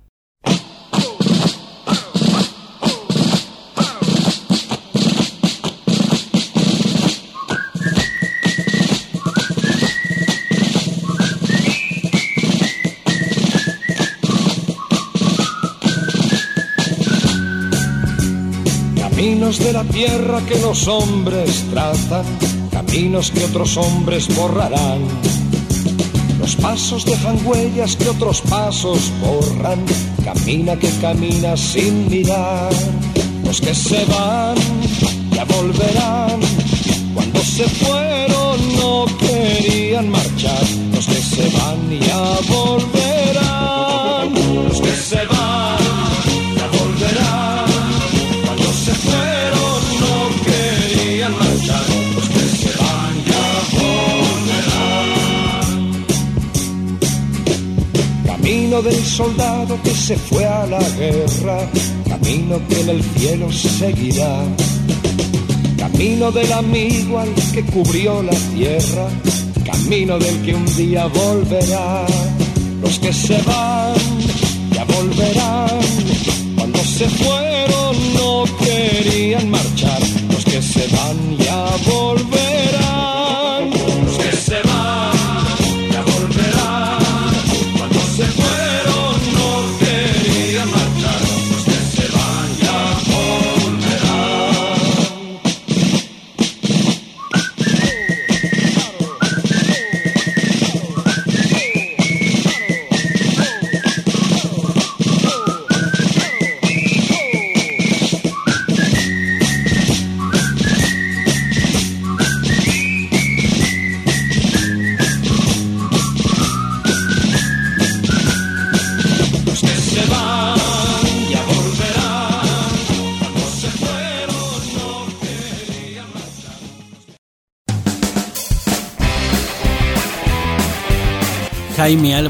De 19.59 19.73
la 19.73 19.83
tierra 19.83 20.39
que 20.47 20.57
los 20.59 20.87
hombres 20.87 21.65
tratan, 21.69 22.23
caminos 22.71 23.31
que 23.31 23.43
otros 23.43 23.75
hombres 23.75 24.33
borrarán. 24.33 25.01
Los 26.39 26.55
pasos 26.55 27.03
dejan 27.03 27.37
huellas 27.45 27.97
que 27.97 28.07
otros 28.07 28.39
pasos 28.41 29.11
borran, 29.19 29.83
camina 30.23 30.77
que 30.77 30.89
camina 31.01 31.57
sin 31.57 32.09
mirar. 32.09 32.71
Los 33.43 33.59
que 33.59 33.75
se 33.75 34.05
van 34.05 34.55
ya 35.33 35.43
volverán, 35.43 36.39
cuando 37.13 37.43
se 37.43 37.65
fueron 37.65 38.75
no 38.77 39.05
querían 39.19 40.09
marchar. 40.09 40.63
Los 40.93 41.07
que 41.07 41.21
se 41.21 41.49
van 41.57 41.99
ya 41.99 42.39
volverán, 42.47 43.10
soldado 59.11 59.77
que 59.83 59.91
se 59.91 60.15
fue 60.15 60.45
a 60.45 60.65
la 60.67 60.79
guerra, 60.97 61.59
camino 62.07 62.61
que 62.69 62.79
en 62.79 62.89
el 62.89 63.03
cielo 63.03 63.51
seguirá. 63.51 64.43
Camino 65.77 66.31
del 66.31 66.51
amigo 66.53 67.19
al 67.19 67.33
que 67.53 67.61
cubrió 67.63 68.23
la 68.23 68.37
tierra, 68.55 69.09
camino 69.65 70.17
del 70.17 70.41
que 70.43 70.55
un 70.55 70.65
día 70.77 71.07
volverá. 71.07 72.05
Los 72.81 72.99
que 72.99 73.11
se 73.11 73.37
van 73.41 73.95
ya 74.73 74.85
volverán, 74.85 75.79
cuando 76.55 76.79
se 76.79 77.07
fueron 77.09 78.13
no 78.13 78.45
querían 78.59 79.49
marchar. 79.49 79.70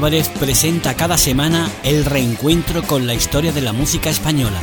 Álvarez 0.02 0.30
presenta 0.30 0.94
cada 0.94 1.16
semana 1.16 1.70
el 1.84 2.04
reencuentro 2.04 2.82
con 2.82 3.06
la 3.06 3.14
historia 3.14 3.52
de 3.52 3.60
la 3.60 3.72
música 3.72 4.10
española. 4.10 4.58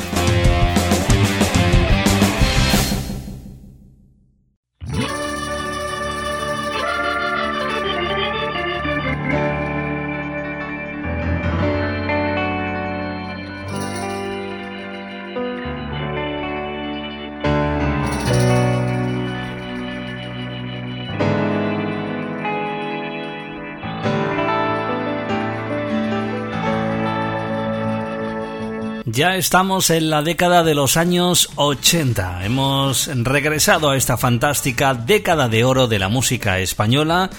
Ya 29.11 29.37
estamos 29.37 29.89
en 29.89 30.11
la 30.11 30.21
década 30.21 30.63
de 30.63 30.75
los 30.75 30.95
años 30.95 31.49
80. 31.55 32.45
Hemos 32.45 33.09
regresado 33.23 33.89
a 33.89 33.97
esta 33.97 34.17
fantástica 34.17 34.93
década 34.93 35.49
de 35.49 35.63
oro 35.63 35.87
de 35.87 35.97
la 35.97 36.09
música 36.09 36.59
española, 36.59 37.31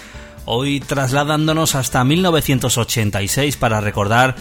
hoy 0.47 0.81
trasladándonos 0.81 1.77
hasta 1.77 2.03
1986 2.03 3.57
para 3.57 3.81
recordar 3.81 4.35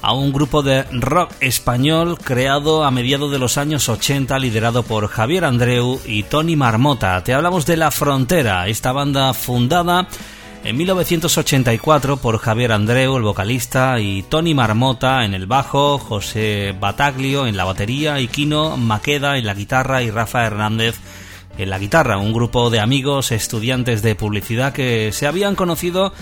a 0.00 0.12
un 0.12 0.32
grupo 0.32 0.62
de 0.62 0.84
rock 0.92 1.32
español 1.40 2.18
creado 2.18 2.84
a 2.84 2.92
mediados 2.92 3.32
de 3.32 3.40
los 3.40 3.58
años 3.58 3.88
80 3.88 4.38
liderado 4.38 4.84
por 4.84 5.08
Javier 5.08 5.44
Andreu 5.44 6.00
y 6.06 6.22
Tony 6.22 6.54
Marmota. 6.54 7.24
Te 7.24 7.34
hablamos 7.34 7.66
de 7.66 7.78
La 7.78 7.90
Frontera, 7.90 8.68
esta 8.68 8.92
banda 8.92 9.34
fundada 9.34 10.06
en 10.66 10.76
1984 10.76 12.16
por 12.16 12.38
Javier 12.38 12.72
Andreu, 12.72 13.16
el 13.16 13.22
vocalista, 13.22 14.00
y 14.00 14.24
Tony 14.24 14.52
Marmota 14.52 15.24
en 15.24 15.32
el 15.32 15.46
bajo, 15.46 15.98
José 15.98 16.74
Bataglio 16.78 17.46
en 17.46 17.56
la 17.56 17.64
batería 17.64 18.18
y 18.18 18.26
Kino 18.26 18.76
Maqueda 18.76 19.38
en 19.38 19.46
la 19.46 19.54
guitarra 19.54 20.02
y 20.02 20.10
Rafa 20.10 20.44
Hernández 20.44 20.96
en 21.56 21.70
la 21.70 21.78
guitarra, 21.78 22.18
un 22.18 22.32
grupo 22.32 22.68
de 22.68 22.80
amigos 22.80 23.30
estudiantes 23.30 24.02
de 24.02 24.16
publicidad 24.16 24.72
que 24.72 25.12
se 25.12 25.28
habían 25.28 25.54
conocido 25.54 26.12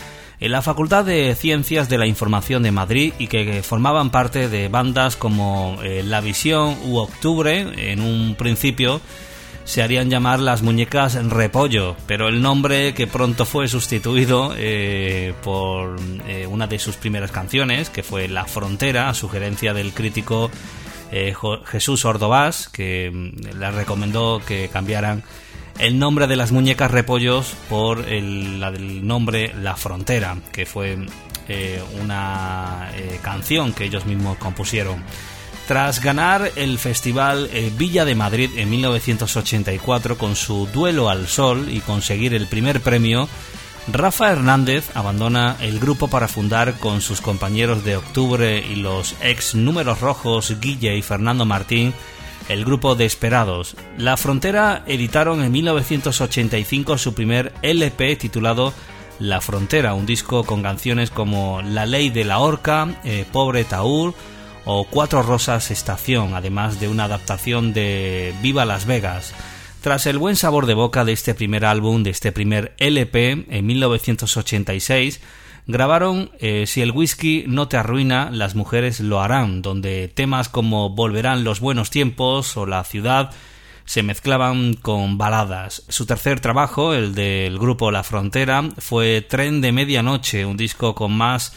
en 0.41 0.53
la 0.53 0.61
Facultad 0.61 1.07
de 1.07 1.35
Ciencias 1.35 1.89
de 1.89 1.97
la 1.97 2.07
Información 2.07 2.63
de 2.63 2.71
Madrid 2.71 3.15
y 3.19 3.29
que 3.29 3.63
formaban 3.63 4.11
parte 4.11 4.51
de 4.51 4.69
bandas 4.69 5.17
como 5.17 5.79
eh, 5.83 6.03
La 6.05 6.21
Visión 6.21 6.77
u 6.85 6.99
Octubre 6.99 7.67
en 7.91 8.03
un 8.03 8.35
principio 8.35 9.01
se 9.65 9.83
harían 9.83 10.11
llamar 10.11 10.41
las 10.41 10.63
muñecas 10.63 11.15
Repollo, 11.31 11.97
pero 12.07 12.29
el 12.29 12.43
nombre 12.43 12.95
que 12.95 13.07
pronto 13.07 13.47
fue 13.47 13.67
sustituido 13.67 14.55
eh, 14.57 15.35
por 15.43 15.97
eh, 16.29 16.47
una 16.47 16.67
de 16.67 16.79
sus 16.79 16.97
primeras 16.97 17.31
canciones, 17.31 17.89
que 17.89 18.03
fue 18.03 18.29
La 18.29 18.45
Frontera, 18.45 19.09
a 19.09 19.15
sugerencia 19.15 19.73
del 19.73 19.93
crítico 19.93 20.51
eh, 21.11 21.35
Jesús 21.67 22.05
Ordovás, 22.05 22.69
que 22.69 23.11
mm, 23.11 23.59
le 23.59 23.71
recomendó 23.71 24.43
que 24.47 24.69
cambiaran 24.69 25.23
el 25.79 25.99
nombre 25.99 26.27
de 26.27 26.37
las 26.37 26.53
muñecas 26.53 26.91
Repollos 26.91 27.55
por 27.69 28.07
el, 28.09 28.61
nombre 29.07 29.53
La 29.61 29.77
Frontera, 29.77 30.37
que 30.53 30.67
fue 30.67 30.99
una 32.01 32.91
canción 33.23 33.75
que 33.75 33.85
ellos 33.85 34.07
mismos 34.07 34.39
compusieron. 34.39 35.03
Tras 35.67 36.03
ganar 36.03 36.53
el 36.57 36.79
Festival 36.79 37.49
eh, 37.53 37.73
Villa 37.77 38.05
de 38.05 38.15
Madrid 38.15 38.51
en 38.57 38.69
1984 38.69 40.19
con 40.19 40.37
su 40.37 40.67
Duelo 40.67 41.09
al 41.09 41.27
Sol 41.27 41.69
y 41.71 41.81
conseguir 41.81 42.35
el 42.35 42.47
primer 42.47 42.81
premio, 42.83 43.29
Rafa 43.91 44.31
Hernández 44.31 44.95
abandona 44.95 45.57
el 45.61 45.81
grupo 45.81 46.09
para 46.09 46.29
fundar 46.29 46.75
con 46.75 47.01
sus 47.01 47.21
compañeros 47.21 47.85
de 47.85 47.97
octubre 47.97 48.59
y 48.59 48.77
los 48.77 49.15
ex 49.23 49.55
números 49.55 50.01
rojos 50.01 50.55
Guille 50.61 50.97
y 50.97 51.03
Fernando 51.03 51.45
Martín 51.45 51.95
el 52.49 52.65
grupo 52.65 52.95
Desperados. 52.95 53.77
La 53.97 54.17
Frontera 54.17 54.83
editaron 54.87 55.43
en 55.43 55.53
1985 55.53 56.99
su 56.99 57.15
primer 57.15 57.53
LP 57.63 58.17
titulado 58.17 58.73
La 59.19 59.41
Frontera, 59.41 59.95
un 59.95 60.07
disco 60.07 60.45
con 60.45 60.63
canciones 60.63 61.11
como 61.11 61.63
La 61.63 61.87
Ley 61.87 62.11
de 62.11 62.25
la 62.25 62.39
Horca, 62.39 63.01
eh, 63.05 63.25
Pobre 63.31 63.65
Taúr, 63.65 64.15
o 64.65 64.85
Cuatro 64.85 65.23
Rosas 65.23 65.71
Estación, 65.71 66.35
además 66.35 66.81
de 66.81 66.89
una 66.89 67.05
adaptación 67.05 67.73
de 67.73 68.35
Viva 68.43 68.65
Las 68.65 68.87
Vegas. 68.87 69.35
Tras 69.81 70.07
el 70.07 70.19
buen 70.19 70.37
sabor 70.37 70.67
de 70.67 70.75
boca 70.75 71.05
de 71.05 71.13
este 71.13 71.35
primer 71.35 71.65
álbum, 71.65 72.03
de 72.03 72.11
este 72.11 72.33
primer 72.33 72.75
LP, 72.79 73.47
en 73.51 73.67
1986, 73.67 75.21
grabaron 75.67 76.31
eh, 76.41 76.67
Si 76.67 76.81
el 76.81 76.93
whisky 76.93 77.45
no 77.47 77.69
te 77.69 77.77
arruina, 77.77 78.31
las 78.31 78.55
mujeres 78.55 79.01
lo 79.01 79.21
harán, 79.21 79.61
donde 79.61 80.09
temas 80.09 80.49
como 80.49 80.91
Volverán 80.91 81.45
los 81.45 81.61
buenos 81.61 81.91
tiempos 81.91 82.57
o 82.57 82.65
La 82.65 82.85
ciudad 82.85 83.31
se 83.85 84.03
mezclaban 84.03 84.75
con 84.75 85.19
baladas. 85.19 85.83
Su 85.89 86.07
tercer 86.07 86.41
trabajo, 86.41 86.95
el 86.95 87.15
del 87.15 87.59
grupo 87.59 87.91
La 87.91 88.03
Frontera, 88.03 88.63
fue 88.79 89.21
Tren 89.21 89.61
de 89.61 89.73
Medianoche, 89.73 90.47
un 90.47 90.57
disco 90.57 90.95
con 90.95 91.13
más 91.13 91.53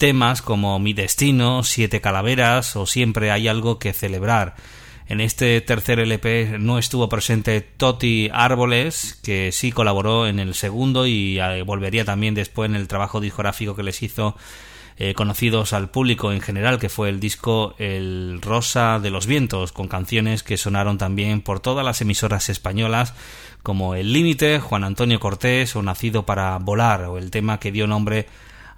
temas 0.00 0.40
como 0.40 0.78
Mi 0.78 0.94
Destino, 0.94 1.62
Siete 1.62 2.00
Calaveras 2.00 2.74
o 2.74 2.86
Siempre 2.86 3.30
hay 3.30 3.48
algo 3.48 3.78
que 3.78 3.92
celebrar. 3.92 4.56
En 5.06 5.20
este 5.20 5.60
tercer 5.60 6.00
LP 6.00 6.56
no 6.58 6.78
estuvo 6.78 7.10
presente 7.10 7.60
Toti 7.60 8.30
Árboles, 8.32 9.20
que 9.22 9.52
sí 9.52 9.72
colaboró 9.72 10.26
en 10.26 10.38
el 10.38 10.54
segundo 10.54 11.06
y 11.06 11.38
eh, 11.38 11.62
volvería 11.64 12.06
también 12.06 12.34
después 12.34 12.70
en 12.70 12.76
el 12.76 12.88
trabajo 12.88 13.20
discográfico 13.20 13.76
que 13.76 13.82
les 13.82 14.02
hizo 14.02 14.36
eh, 14.96 15.12
conocidos 15.12 15.74
al 15.74 15.90
público 15.90 16.32
en 16.32 16.40
general, 16.40 16.78
que 16.78 16.88
fue 16.88 17.10
el 17.10 17.20
disco 17.20 17.74
El 17.76 18.40
Rosa 18.40 19.00
de 19.00 19.10
los 19.10 19.26
Vientos, 19.26 19.70
con 19.70 19.86
canciones 19.86 20.42
que 20.42 20.56
sonaron 20.56 20.96
también 20.96 21.42
por 21.42 21.60
todas 21.60 21.84
las 21.84 22.00
emisoras 22.00 22.48
españolas, 22.48 23.12
como 23.62 23.94
El 23.94 24.14
Límite, 24.14 24.60
Juan 24.60 24.84
Antonio 24.84 25.20
Cortés 25.20 25.76
o 25.76 25.82
Nacido 25.82 26.24
para 26.24 26.56
Volar, 26.58 27.02
o 27.02 27.18
el 27.18 27.30
tema 27.30 27.60
que 27.60 27.70
dio 27.70 27.86
nombre 27.86 28.26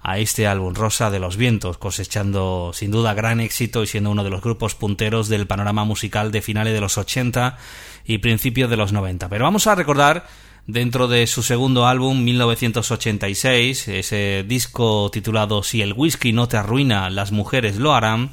a 0.03 0.19
este 0.19 0.47
álbum 0.47 0.75
Rosa 0.75 1.09
de 1.09 1.19
los 1.19 1.37
Vientos, 1.37 1.77
cosechando 1.77 2.71
sin 2.73 2.91
duda 2.91 3.13
gran 3.13 3.39
éxito 3.39 3.81
y 3.81 3.87
siendo 3.87 4.11
uno 4.11 4.25
de 4.25 4.29
los 4.29 4.41
grupos 4.41 4.75
punteros 4.75 5.29
del 5.29 5.47
panorama 5.47 5.85
musical 5.85 6.31
de 6.31 6.41
finales 6.41 6.73
de 6.73 6.81
los 6.81 6.97
80 6.97 7.57
y 8.05 8.17
principios 8.17 8.69
de 8.69 8.75
los 8.75 8.91
90. 8.91 9.29
Pero 9.29 9.45
vamos 9.45 9.65
a 9.65 9.75
recordar 9.75 10.27
dentro 10.67 11.07
de 11.07 11.25
su 11.25 11.41
segundo 11.41 11.87
álbum 11.87 12.21
1986, 12.21 13.87
ese 13.87 14.43
disco 14.45 15.09
titulado 15.09 15.63
Si 15.63 15.81
el 15.81 15.93
whisky 15.93 16.33
no 16.33 16.49
te 16.49 16.57
arruina, 16.57 17.09
las 17.09 17.31
mujeres 17.31 17.77
lo 17.77 17.93
harán, 17.93 18.31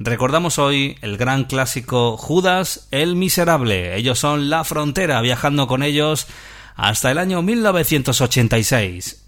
recordamos 0.00 0.58
hoy 0.58 0.98
el 1.02 1.16
gran 1.16 1.44
clásico 1.44 2.16
Judas 2.16 2.88
el 2.90 3.14
Miserable. 3.14 3.96
Ellos 3.96 4.18
son 4.18 4.50
La 4.50 4.64
Frontera, 4.64 5.20
viajando 5.20 5.68
con 5.68 5.84
ellos 5.84 6.26
hasta 6.74 7.12
el 7.12 7.18
año 7.18 7.42
1986. 7.42 9.21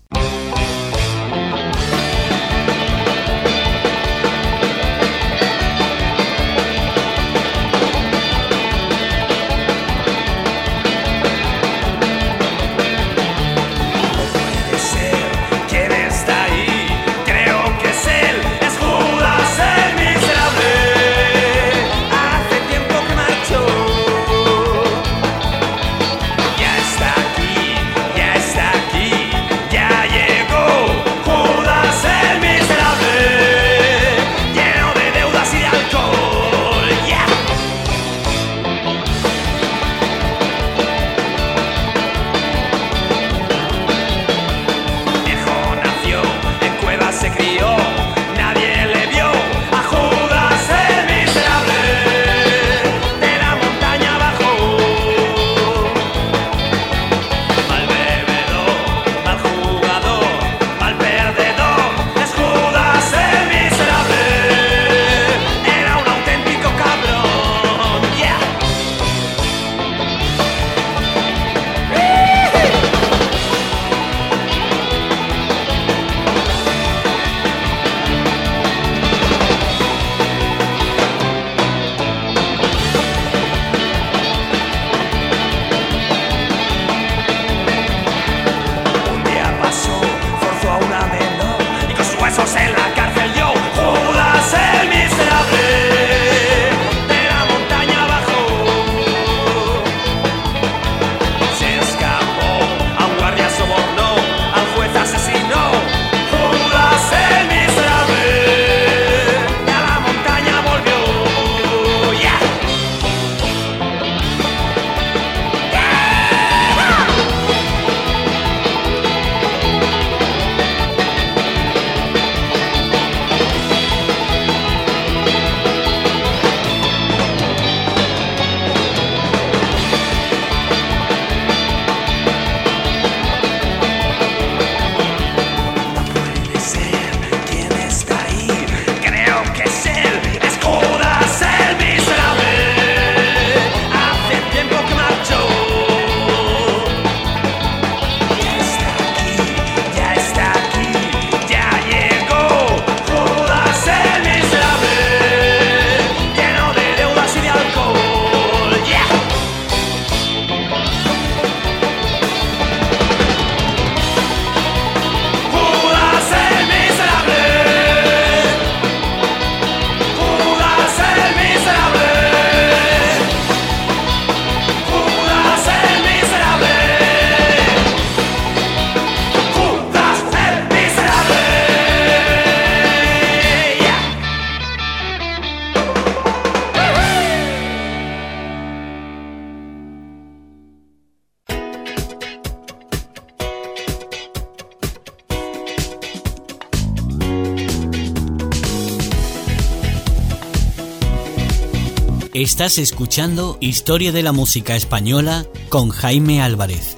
Estás 202.44 202.76
escuchando 202.76 203.57
Historia 203.61 204.12
de 204.12 204.22
la 204.22 204.33
Música 204.33 204.76
Española 204.76 205.46
con 205.70 205.88
Jaime 205.88 206.42
Álvarez. 206.42 206.94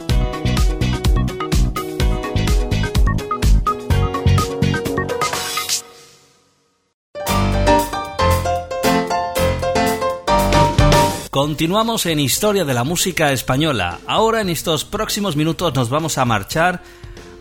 Continuamos 11.30 12.06
en 12.06 12.18
Historia 12.18 12.64
de 12.64 12.74
la 12.74 12.82
Música 12.82 13.30
Española. 13.30 14.00
Ahora 14.08 14.40
en 14.40 14.48
estos 14.48 14.84
próximos 14.84 15.36
minutos 15.36 15.72
nos 15.76 15.90
vamos 15.90 16.18
a 16.18 16.24
marchar 16.24 16.82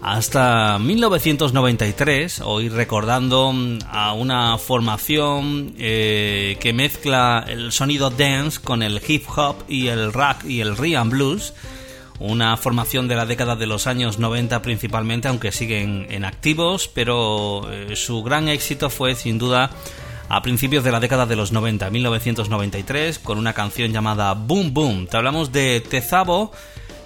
hasta 0.05 0.77
1993, 0.77 2.41
hoy 2.41 2.69
recordando 2.69 3.51
a 3.89 4.13
una 4.13 4.55
formación 4.59 5.73
eh, 5.79 6.57
que 6.59 6.73
mezcla 6.73 7.43
el 7.47 7.71
sonido 7.71 8.11
dance 8.11 8.61
con 8.61 8.83
el 8.83 9.01
hip 9.05 9.25
hop 9.35 9.63
y 9.67 9.87
el 9.87 10.13
rock 10.13 10.45
y 10.45 10.61
el 10.61 10.77
rhythm 10.77 11.09
blues, 11.09 11.55
una 12.19 12.55
formación 12.55 13.07
de 13.07 13.15
la 13.15 13.25
década 13.25 13.55
de 13.55 13.65
los 13.65 13.87
años 13.87 14.19
90 14.19 14.61
principalmente, 14.61 15.27
aunque 15.27 15.51
siguen 15.51 16.05
en 16.11 16.23
activos, 16.23 16.87
pero 16.87 17.63
eh, 17.71 17.95
su 17.95 18.21
gran 18.21 18.47
éxito 18.47 18.91
fue 18.91 19.15
sin 19.15 19.39
duda 19.39 19.71
a 20.29 20.43
principios 20.43 20.83
de 20.83 20.91
la 20.91 20.99
década 20.99 21.25
de 21.25 21.35
los 21.35 21.51
90, 21.51 21.89
1993, 21.89 23.17
con 23.17 23.39
una 23.39 23.53
canción 23.53 23.91
llamada 23.91 24.33
Boom 24.33 24.71
Boom. 24.71 25.07
Te 25.07 25.17
hablamos 25.17 25.51
de 25.51 25.81
Tezabo, 25.81 26.51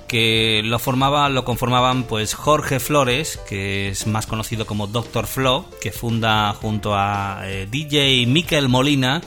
que 0.10 0.62
lo 0.66 0.80
formaba, 0.80 1.30
lo 1.30 1.46
conformaban 1.46 2.04
pues 2.04 2.34
Jorge 2.34 2.82
Flores, 2.82 3.40
que 3.48 3.90
es 3.90 4.08
más 4.08 4.26
conocido 4.26 4.66
como 4.66 4.88
Doctor 4.88 5.28
Flo, 5.28 5.66
que 5.80 5.92
funda 5.94 6.52
junto 6.54 6.96
a 6.96 7.44
eh, 7.46 7.68
DJ 7.70 8.26
Miquel 8.26 8.68
Molina 8.68 9.22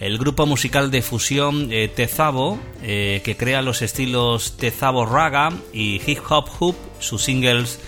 el 0.00 0.18
grupo 0.18 0.46
musical 0.46 0.90
de 0.90 1.02
fusión 1.02 1.68
eh, 1.70 1.88
Tezabo, 1.94 2.58
eh, 2.82 3.20
que 3.24 3.36
crea 3.36 3.62
los 3.62 3.82
estilos 3.82 4.56
Tezabo 4.56 5.06
Raga 5.06 5.52
y 5.72 6.00
Hip 6.04 6.20
Hop 6.28 6.48
Hoop, 6.58 6.74
sus 6.98 7.22
singles 7.22 7.78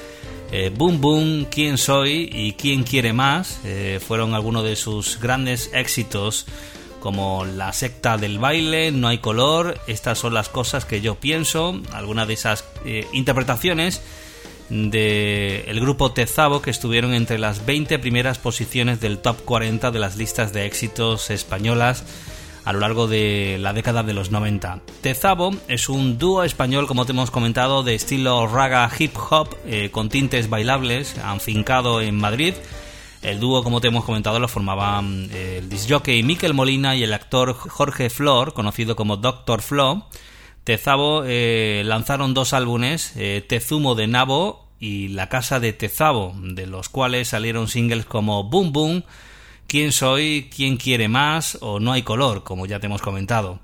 Boom 0.76 1.00
Boom, 1.00 1.46
Quién 1.50 1.76
Soy 1.76 2.30
y 2.32 2.52
Quién 2.52 2.84
Quiere 2.84 3.12
Más, 3.12 3.60
fueron 4.06 4.32
algunos 4.32 4.62
de 4.62 4.76
sus 4.76 5.18
grandes 5.20 5.70
éxitos 5.74 6.46
como 7.06 7.44
la 7.44 7.72
secta 7.72 8.18
del 8.18 8.40
baile, 8.40 8.90
no 8.90 9.06
hay 9.06 9.18
color, 9.18 9.78
estas 9.86 10.18
son 10.18 10.34
las 10.34 10.48
cosas 10.48 10.84
que 10.84 11.00
yo 11.00 11.14
pienso, 11.14 11.80
algunas 11.92 12.26
de 12.26 12.34
esas 12.34 12.64
eh, 12.84 13.06
interpretaciones 13.12 14.02
del 14.70 15.78
grupo 15.78 16.10
Tezabo 16.10 16.62
que 16.62 16.70
estuvieron 16.70 17.14
entre 17.14 17.38
las 17.38 17.64
20 17.64 18.00
primeras 18.00 18.38
posiciones 18.38 19.00
del 19.00 19.18
top 19.18 19.40
40 19.44 19.92
de 19.92 20.00
las 20.00 20.16
listas 20.16 20.52
de 20.52 20.66
éxitos 20.66 21.30
españolas 21.30 22.02
a 22.64 22.72
lo 22.72 22.80
largo 22.80 23.06
de 23.06 23.58
la 23.60 23.72
década 23.72 24.02
de 24.02 24.12
los 24.12 24.32
90. 24.32 24.80
Tezabo 25.00 25.54
es 25.68 25.88
un 25.88 26.18
dúo 26.18 26.42
español, 26.42 26.88
como 26.88 27.06
te 27.06 27.12
hemos 27.12 27.30
comentado, 27.30 27.84
de 27.84 27.94
estilo 27.94 28.48
raga 28.48 28.90
hip 28.98 29.14
hop 29.30 29.56
eh, 29.64 29.90
con 29.92 30.08
tintes 30.08 30.50
bailables, 30.50 31.16
afincado 31.18 32.00
en 32.00 32.16
Madrid 32.16 32.54
el 33.22 33.40
dúo, 33.40 33.62
como 33.62 33.80
te 33.80 33.88
hemos 33.88 34.04
comentado, 34.04 34.38
lo 34.38 34.48
formaban 34.48 35.28
eh, 35.32 35.58
el 35.58 35.68
disjockey 35.68 36.22
Miquel 36.22 36.54
Molina 36.54 36.94
y 36.94 37.02
el 37.02 37.12
actor 37.12 37.54
Jorge 37.54 38.10
Flor, 38.10 38.54
conocido 38.54 38.96
como 38.96 39.16
Doctor 39.16 39.62
Flo. 39.62 40.06
Tezabo 40.64 41.22
eh, 41.24 41.82
lanzaron 41.84 42.34
dos 42.34 42.52
álbumes, 42.52 43.12
eh, 43.16 43.44
Tezumo 43.48 43.94
de 43.94 44.08
Nabo 44.08 44.68
y 44.80 45.08
La 45.08 45.28
Casa 45.28 45.60
de 45.60 45.72
Tezabo, 45.72 46.34
de 46.36 46.66
los 46.66 46.88
cuales 46.88 47.28
salieron 47.28 47.68
singles 47.68 48.04
como 48.04 48.44
Boom 48.44 48.72
Boom, 48.72 49.04
Quién 49.68 49.92
Soy, 49.92 50.50
Quién 50.54 50.76
Quiere 50.76 51.08
Más 51.08 51.58
o 51.60 51.80
No 51.80 51.92
Hay 51.92 52.02
Color, 52.02 52.42
como 52.42 52.66
ya 52.66 52.80
te 52.80 52.86
hemos 52.86 53.00
comentado. 53.00 53.60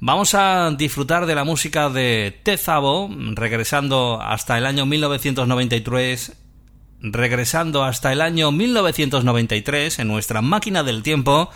Vamos 0.00 0.34
a 0.34 0.70
disfrutar 0.76 1.26
de 1.26 1.34
la 1.34 1.44
música 1.44 1.88
de 1.88 2.38
Tezabo, 2.42 3.08
regresando 3.34 4.20
hasta 4.20 4.58
el 4.58 4.66
año 4.66 4.84
1993 4.84 6.36
regresando 7.00 7.84
hasta 7.84 8.12
el 8.12 8.20
año 8.20 8.52
1993 8.52 9.98
en 9.98 10.08
nuestra 10.08 10.42
máquina 10.42 10.82
del 10.82 11.02
tiempo 11.02 11.50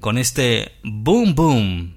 con 0.00 0.18
este 0.18 0.72
Boom 0.82 1.34
Boom. 1.34 1.96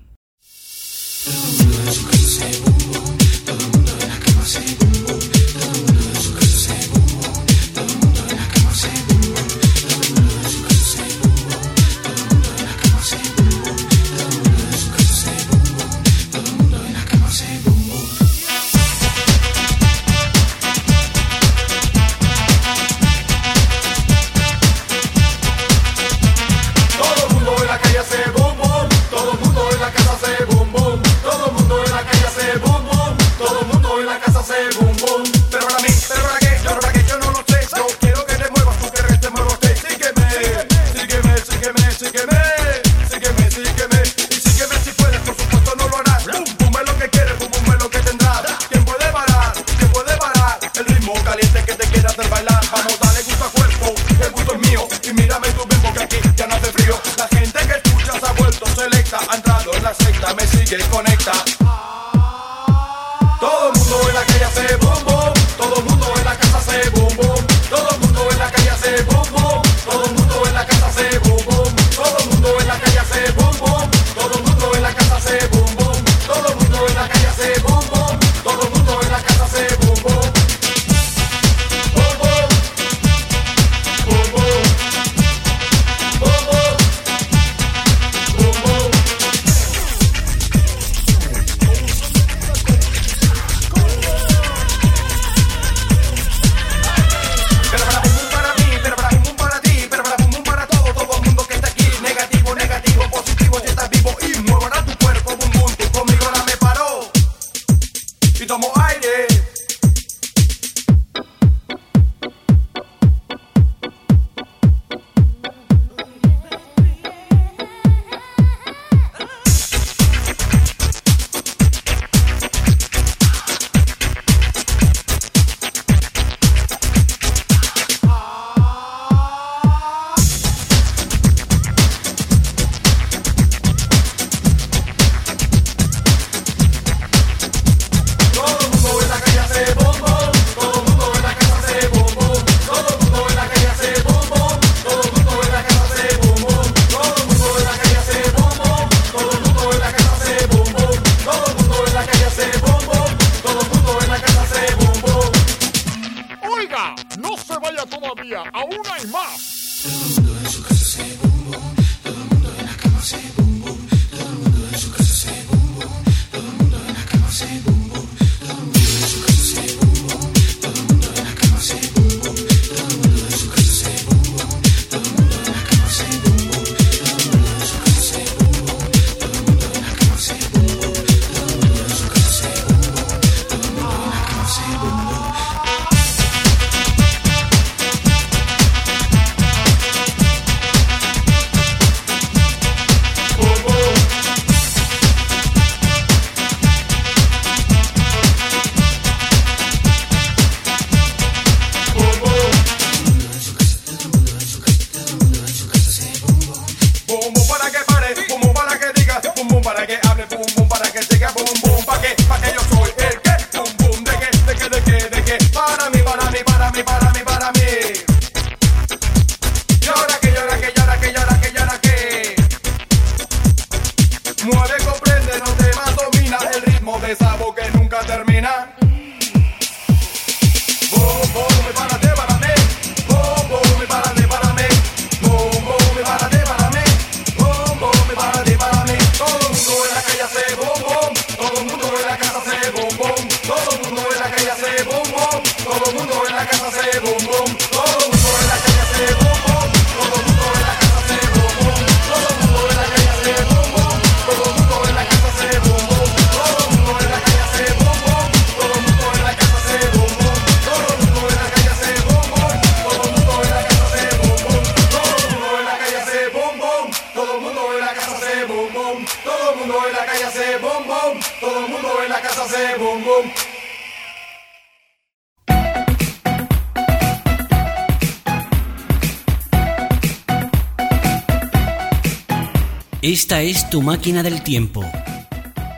Tu 283.69 283.81
máquina 283.81 284.23
del 284.23 284.43
tiempo. 284.43 284.83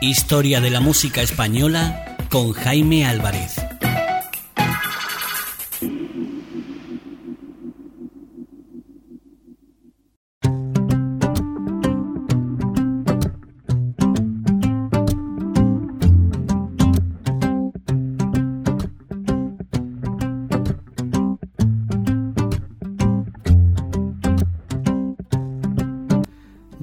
Historia 0.00 0.60
de 0.60 0.70
la 0.70 0.80
música 0.80 1.22
española 1.22 2.16
con 2.30 2.52
Jaime 2.52 3.04
Álvarez. 3.04 3.56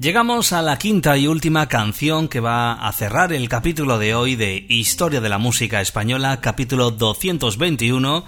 Llegamos 0.08 0.54
a 0.54 0.62
la 0.62 0.78
quinta 0.78 1.18
y 1.18 1.26
última 1.26 1.68
canción 1.68 2.28
que 2.28 2.40
va 2.40 2.72
a 2.72 2.90
cerrar 2.92 3.30
el 3.34 3.46
capítulo 3.46 3.98
de 3.98 4.14
hoy 4.14 4.36
de 4.36 4.64
Historia 4.66 5.20
de 5.20 5.28
la 5.28 5.36
Música 5.36 5.82
Española, 5.82 6.40
capítulo 6.40 6.90
221. 6.90 8.24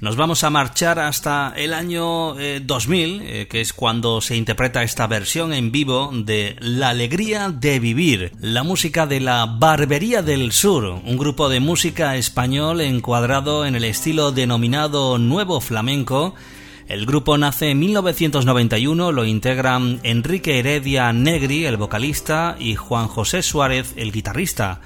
Nos 0.00 0.16
vamos 0.16 0.42
a 0.42 0.50
marchar 0.50 0.98
hasta 0.98 1.52
el 1.56 1.72
año 1.72 2.34
2000, 2.34 3.22
eh, 3.22 3.42
eh, 3.42 3.46
que 3.46 3.60
es 3.60 3.72
cuando 3.72 4.20
se 4.20 4.34
interpreta 4.34 4.82
esta 4.82 5.06
versión 5.06 5.52
en 5.52 5.70
vivo 5.70 6.10
de 6.12 6.56
La 6.58 6.88
Alegría 6.88 7.50
de 7.50 7.78
Vivir, 7.78 8.32
la 8.40 8.64
música 8.64 9.06
de 9.06 9.20
la 9.20 9.46
Barbería 9.46 10.22
del 10.22 10.50
Sur, 10.50 10.82
un 10.82 11.16
grupo 11.16 11.48
de 11.48 11.60
música 11.60 12.16
español 12.16 12.80
encuadrado 12.80 13.66
en 13.66 13.76
el 13.76 13.84
estilo 13.84 14.32
denominado 14.32 15.16
Nuevo 15.18 15.60
Flamenco, 15.60 16.34
el 16.90 17.06
grupo 17.06 17.38
nace 17.38 17.70
en 17.70 17.78
1991, 17.78 19.12
lo 19.12 19.24
integran 19.24 20.00
Enrique 20.02 20.58
Heredia 20.58 21.12
Negri, 21.12 21.64
el 21.64 21.76
vocalista, 21.76 22.56
y 22.58 22.74
Juan 22.74 23.06
José 23.06 23.44
Suárez, 23.44 23.94
el 23.94 24.10
guitarrista. 24.10 24.80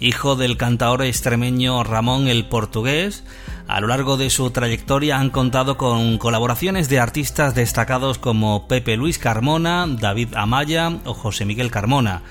Hijo 0.00 0.36
del 0.36 0.56
cantaor 0.56 1.02
extremeño 1.02 1.84
Ramón 1.84 2.28
el 2.28 2.46
Portugués, 2.46 3.24
a 3.68 3.78
lo 3.82 3.88
largo 3.88 4.16
de 4.16 4.30
su 4.30 4.50
trayectoria 4.50 5.18
han 5.18 5.28
contado 5.28 5.76
con 5.76 6.16
colaboraciones 6.16 6.88
de 6.88 6.98
artistas 6.98 7.54
destacados 7.54 8.16
como 8.16 8.66
Pepe 8.66 8.96
Luis 8.96 9.18
Carmona, 9.18 9.86
David 9.86 10.28
Amaya 10.36 10.98
o 11.04 11.12
José 11.12 11.44
Miguel 11.44 11.70
Carmona. 11.70 12.22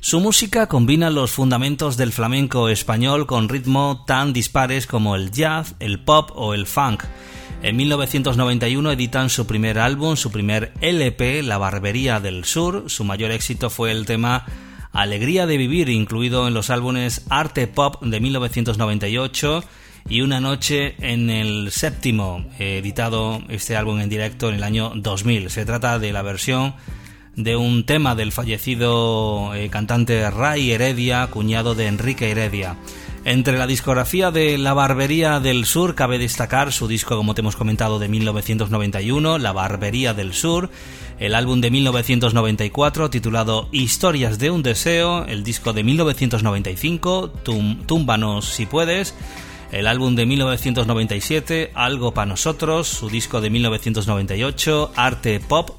Su 0.00 0.20
música 0.20 0.66
combina 0.66 1.10
los 1.10 1.32
fundamentos 1.32 1.98
del 1.98 2.12
flamenco 2.12 2.70
español 2.70 3.26
con 3.26 3.50
ritmo 3.50 4.04
tan 4.06 4.32
dispares 4.32 4.86
como 4.86 5.14
el 5.14 5.30
jazz, 5.30 5.74
el 5.78 6.00
pop 6.00 6.30
o 6.34 6.54
el 6.54 6.66
funk. 6.66 7.04
En 7.60 7.76
1991 7.76 8.92
editan 8.92 9.30
su 9.30 9.46
primer 9.46 9.80
álbum, 9.80 10.16
su 10.16 10.30
primer 10.30 10.72
LP, 10.80 11.42
La 11.42 11.58
Barbería 11.58 12.20
del 12.20 12.44
Sur. 12.44 12.84
Su 12.86 13.02
mayor 13.02 13.32
éxito 13.32 13.68
fue 13.68 13.90
el 13.90 14.06
tema 14.06 14.46
Alegría 14.92 15.46
de 15.46 15.56
Vivir, 15.56 15.88
incluido 15.88 16.46
en 16.46 16.54
los 16.54 16.70
álbumes 16.70 17.26
Arte 17.28 17.66
Pop 17.66 18.00
de 18.02 18.20
1998 18.20 19.64
y 20.08 20.20
Una 20.20 20.40
Noche 20.40 20.94
en 21.00 21.30
el 21.30 21.72
Séptimo, 21.72 22.46
editado 22.60 23.42
este 23.48 23.76
álbum 23.76 23.98
en 24.00 24.08
directo 24.08 24.48
en 24.48 24.54
el 24.54 24.62
año 24.62 24.92
2000. 24.94 25.50
Se 25.50 25.64
trata 25.64 25.98
de 25.98 26.12
la 26.12 26.22
versión 26.22 26.74
de 27.34 27.56
un 27.56 27.84
tema 27.84 28.14
del 28.14 28.30
fallecido 28.30 29.52
eh, 29.54 29.68
cantante 29.68 30.30
Ray 30.30 30.70
Heredia, 30.70 31.26
cuñado 31.26 31.74
de 31.74 31.86
Enrique 31.86 32.30
Heredia. 32.30 32.76
Entre 33.30 33.58
la 33.58 33.66
discografía 33.66 34.30
de 34.30 34.56
La 34.56 34.72
Barbería 34.72 35.38
del 35.38 35.66
Sur 35.66 35.94
cabe 35.94 36.18
destacar 36.18 36.72
su 36.72 36.88
disco, 36.88 37.14
como 37.14 37.34
te 37.34 37.42
hemos 37.42 37.56
comentado, 37.56 37.98
de 37.98 38.08
1991, 38.08 39.36
La 39.36 39.52
Barbería 39.52 40.14
del 40.14 40.32
Sur, 40.32 40.70
el 41.18 41.34
álbum 41.34 41.60
de 41.60 41.70
1994 41.70 43.10
titulado 43.10 43.68
Historias 43.70 44.38
de 44.38 44.50
un 44.50 44.62
Deseo, 44.62 45.26
el 45.26 45.44
disco 45.44 45.74
de 45.74 45.84
1995, 45.84 47.30
Túmbanos 47.86 48.46
si 48.46 48.64
puedes, 48.64 49.14
el 49.72 49.88
álbum 49.88 50.16
de 50.16 50.24
1997, 50.24 51.72
Algo 51.74 52.14
para 52.14 52.30
nosotros, 52.30 52.88
su 52.88 53.10
disco 53.10 53.42
de 53.42 53.50
1998, 53.50 54.92
Arte 54.96 55.38
Pop, 55.38 55.72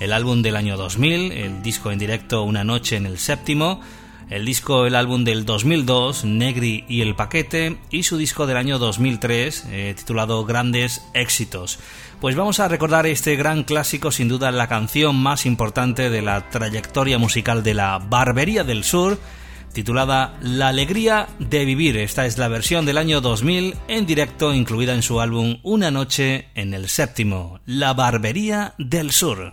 el 0.00 0.14
álbum 0.14 0.40
del 0.40 0.56
año 0.56 0.78
2000, 0.78 1.32
el 1.32 1.62
disco 1.62 1.90
en 1.90 1.98
directo 1.98 2.42
Una 2.42 2.64
Noche 2.64 2.96
en 2.96 3.04
el 3.04 3.18
Séptimo, 3.18 3.82
el 4.30 4.44
disco, 4.44 4.86
el 4.86 4.94
álbum 4.94 5.24
del 5.24 5.44
2002, 5.44 6.24
Negri 6.24 6.84
y 6.88 7.00
el 7.00 7.14
Paquete, 7.14 7.78
y 7.90 8.02
su 8.02 8.16
disco 8.16 8.46
del 8.46 8.56
año 8.56 8.78
2003, 8.78 9.66
eh, 9.70 9.94
titulado 9.96 10.44
Grandes 10.44 11.02
Éxitos. 11.14 11.78
Pues 12.20 12.34
vamos 12.34 12.60
a 12.60 12.68
recordar 12.68 13.06
este 13.06 13.36
gran 13.36 13.62
clásico, 13.62 14.10
sin 14.10 14.28
duda 14.28 14.50
la 14.50 14.68
canción 14.68 15.16
más 15.16 15.46
importante 15.46 16.10
de 16.10 16.22
la 16.22 16.50
trayectoria 16.50 17.18
musical 17.18 17.62
de 17.62 17.74
la 17.74 17.98
Barbería 17.98 18.64
del 18.64 18.84
Sur, 18.84 19.18
titulada 19.72 20.38
La 20.40 20.68
Alegría 20.68 21.28
de 21.38 21.64
Vivir. 21.66 21.98
Esta 21.98 22.24
es 22.24 22.38
la 22.38 22.48
versión 22.48 22.86
del 22.86 22.96
año 22.96 23.20
2000 23.20 23.74
en 23.88 24.06
directo 24.06 24.54
incluida 24.54 24.94
en 24.94 25.02
su 25.02 25.20
álbum 25.20 25.58
Una 25.62 25.90
Noche 25.90 26.48
en 26.54 26.72
el 26.72 26.88
Séptimo, 26.88 27.60
La 27.66 27.92
Barbería 27.92 28.74
del 28.78 29.12
Sur. 29.12 29.52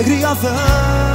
alegria 0.00 0.34
vem. 0.34 1.09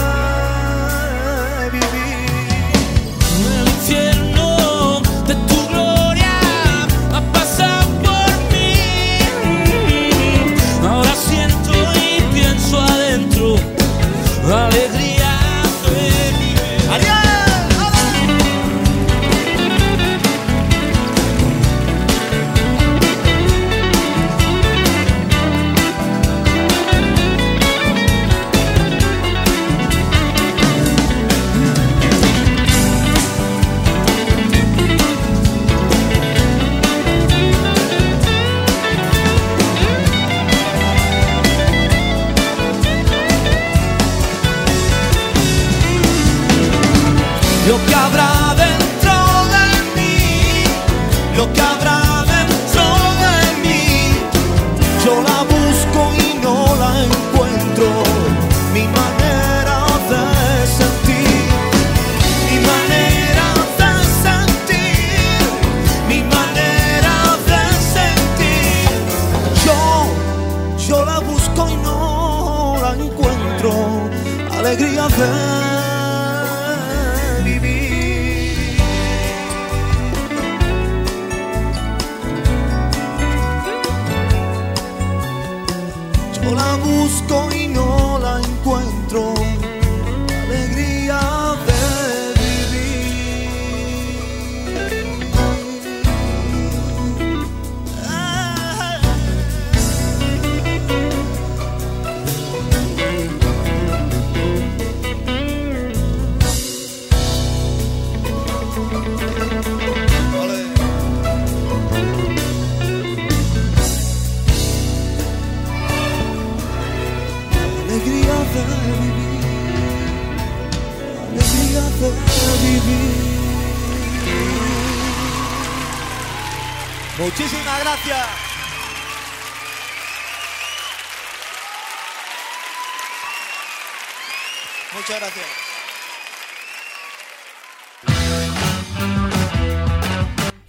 Muchas 134.96 135.20
gracias. 135.20 135.46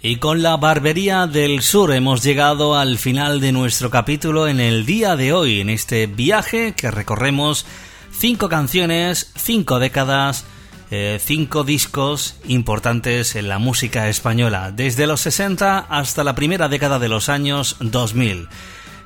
Y 0.01 0.17
con 0.17 0.41
la 0.41 0.55
Barbería 0.57 1.27
del 1.27 1.61
Sur 1.61 1.93
hemos 1.93 2.23
llegado 2.23 2.77
al 2.77 2.97
final 2.97 3.41
de 3.41 3.51
nuestro 3.51 3.89
capítulo 3.89 4.47
en 4.47 4.59
el 4.59 4.85
día 4.85 5.15
de 5.15 5.33
hoy, 5.33 5.59
en 5.59 5.69
este 5.69 6.07
viaje 6.07 6.73
que 6.73 6.91
recorremos 6.91 7.65
cinco 8.11 8.47
canciones, 8.47 9.31
cinco 9.35 9.79
décadas, 9.79 10.45
eh, 10.91 11.19
cinco 11.21 11.63
discos 11.63 12.35
importantes 12.47 13.35
en 13.35 13.49
la 13.49 13.59
música 13.59 14.07
española, 14.07 14.71
desde 14.71 15.07
los 15.07 15.21
60 15.21 15.79
hasta 15.89 16.23
la 16.23 16.35
primera 16.35 16.69
década 16.69 16.99
de 16.99 17.09
los 17.09 17.27
años 17.27 17.75
2000. 17.79 18.47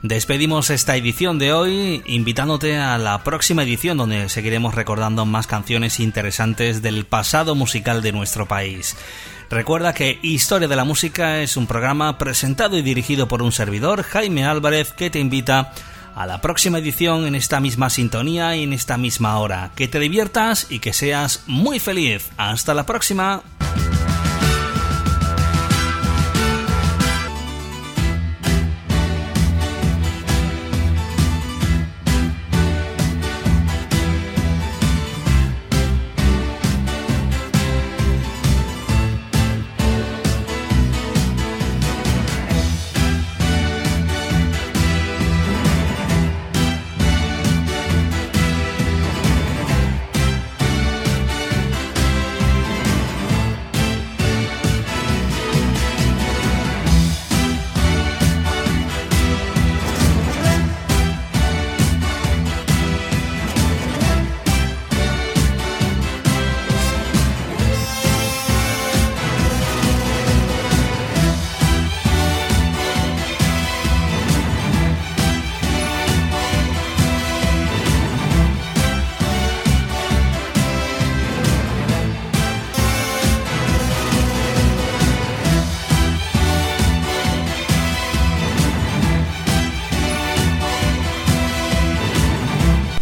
Despedimos 0.03 0.71
esta 0.71 0.95
edición 0.95 1.37
de 1.37 1.53
hoy 1.53 2.01
invitándote 2.07 2.77
a 2.77 2.97
la 2.97 3.23
próxima 3.23 3.61
edición 3.61 3.97
donde 3.97 4.29
seguiremos 4.29 4.73
recordando 4.73 5.27
más 5.27 5.45
canciones 5.45 5.99
interesantes 5.99 6.81
del 6.81 7.05
pasado 7.05 7.53
musical 7.53 8.01
de 8.01 8.11
nuestro 8.11 8.47
país. 8.47 8.97
Recuerda 9.51 9.93
que 9.93 10.17
Historia 10.23 10.67
de 10.67 10.75
la 10.75 10.85
Música 10.85 11.41
es 11.41 11.55
un 11.55 11.67
programa 11.67 12.17
presentado 12.17 12.77
y 12.77 12.81
dirigido 12.81 13.27
por 13.27 13.43
un 13.43 13.51
servidor, 13.51 14.01
Jaime 14.01 14.43
Álvarez, 14.43 14.91
que 14.91 15.11
te 15.11 15.19
invita 15.19 15.71
a 16.15 16.25
la 16.25 16.41
próxima 16.41 16.79
edición 16.79 17.27
en 17.27 17.35
esta 17.35 17.59
misma 17.59 17.91
sintonía 17.91 18.55
y 18.55 18.63
en 18.63 18.73
esta 18.73 18.97
misma 18.97 19.37
hora. 19.37 19.69
Que 19.75 19.87
te 19.87 19.99
diviertas 19.99 20.65
y 20.71 20.79
que 20.79 20.93
seas 20.93 21.43
muy 21.45 21.79
feliz. 21.79 22.31
Hasta 22.37 22.73
la 22.73 22.87
próxima. 22.87 23.43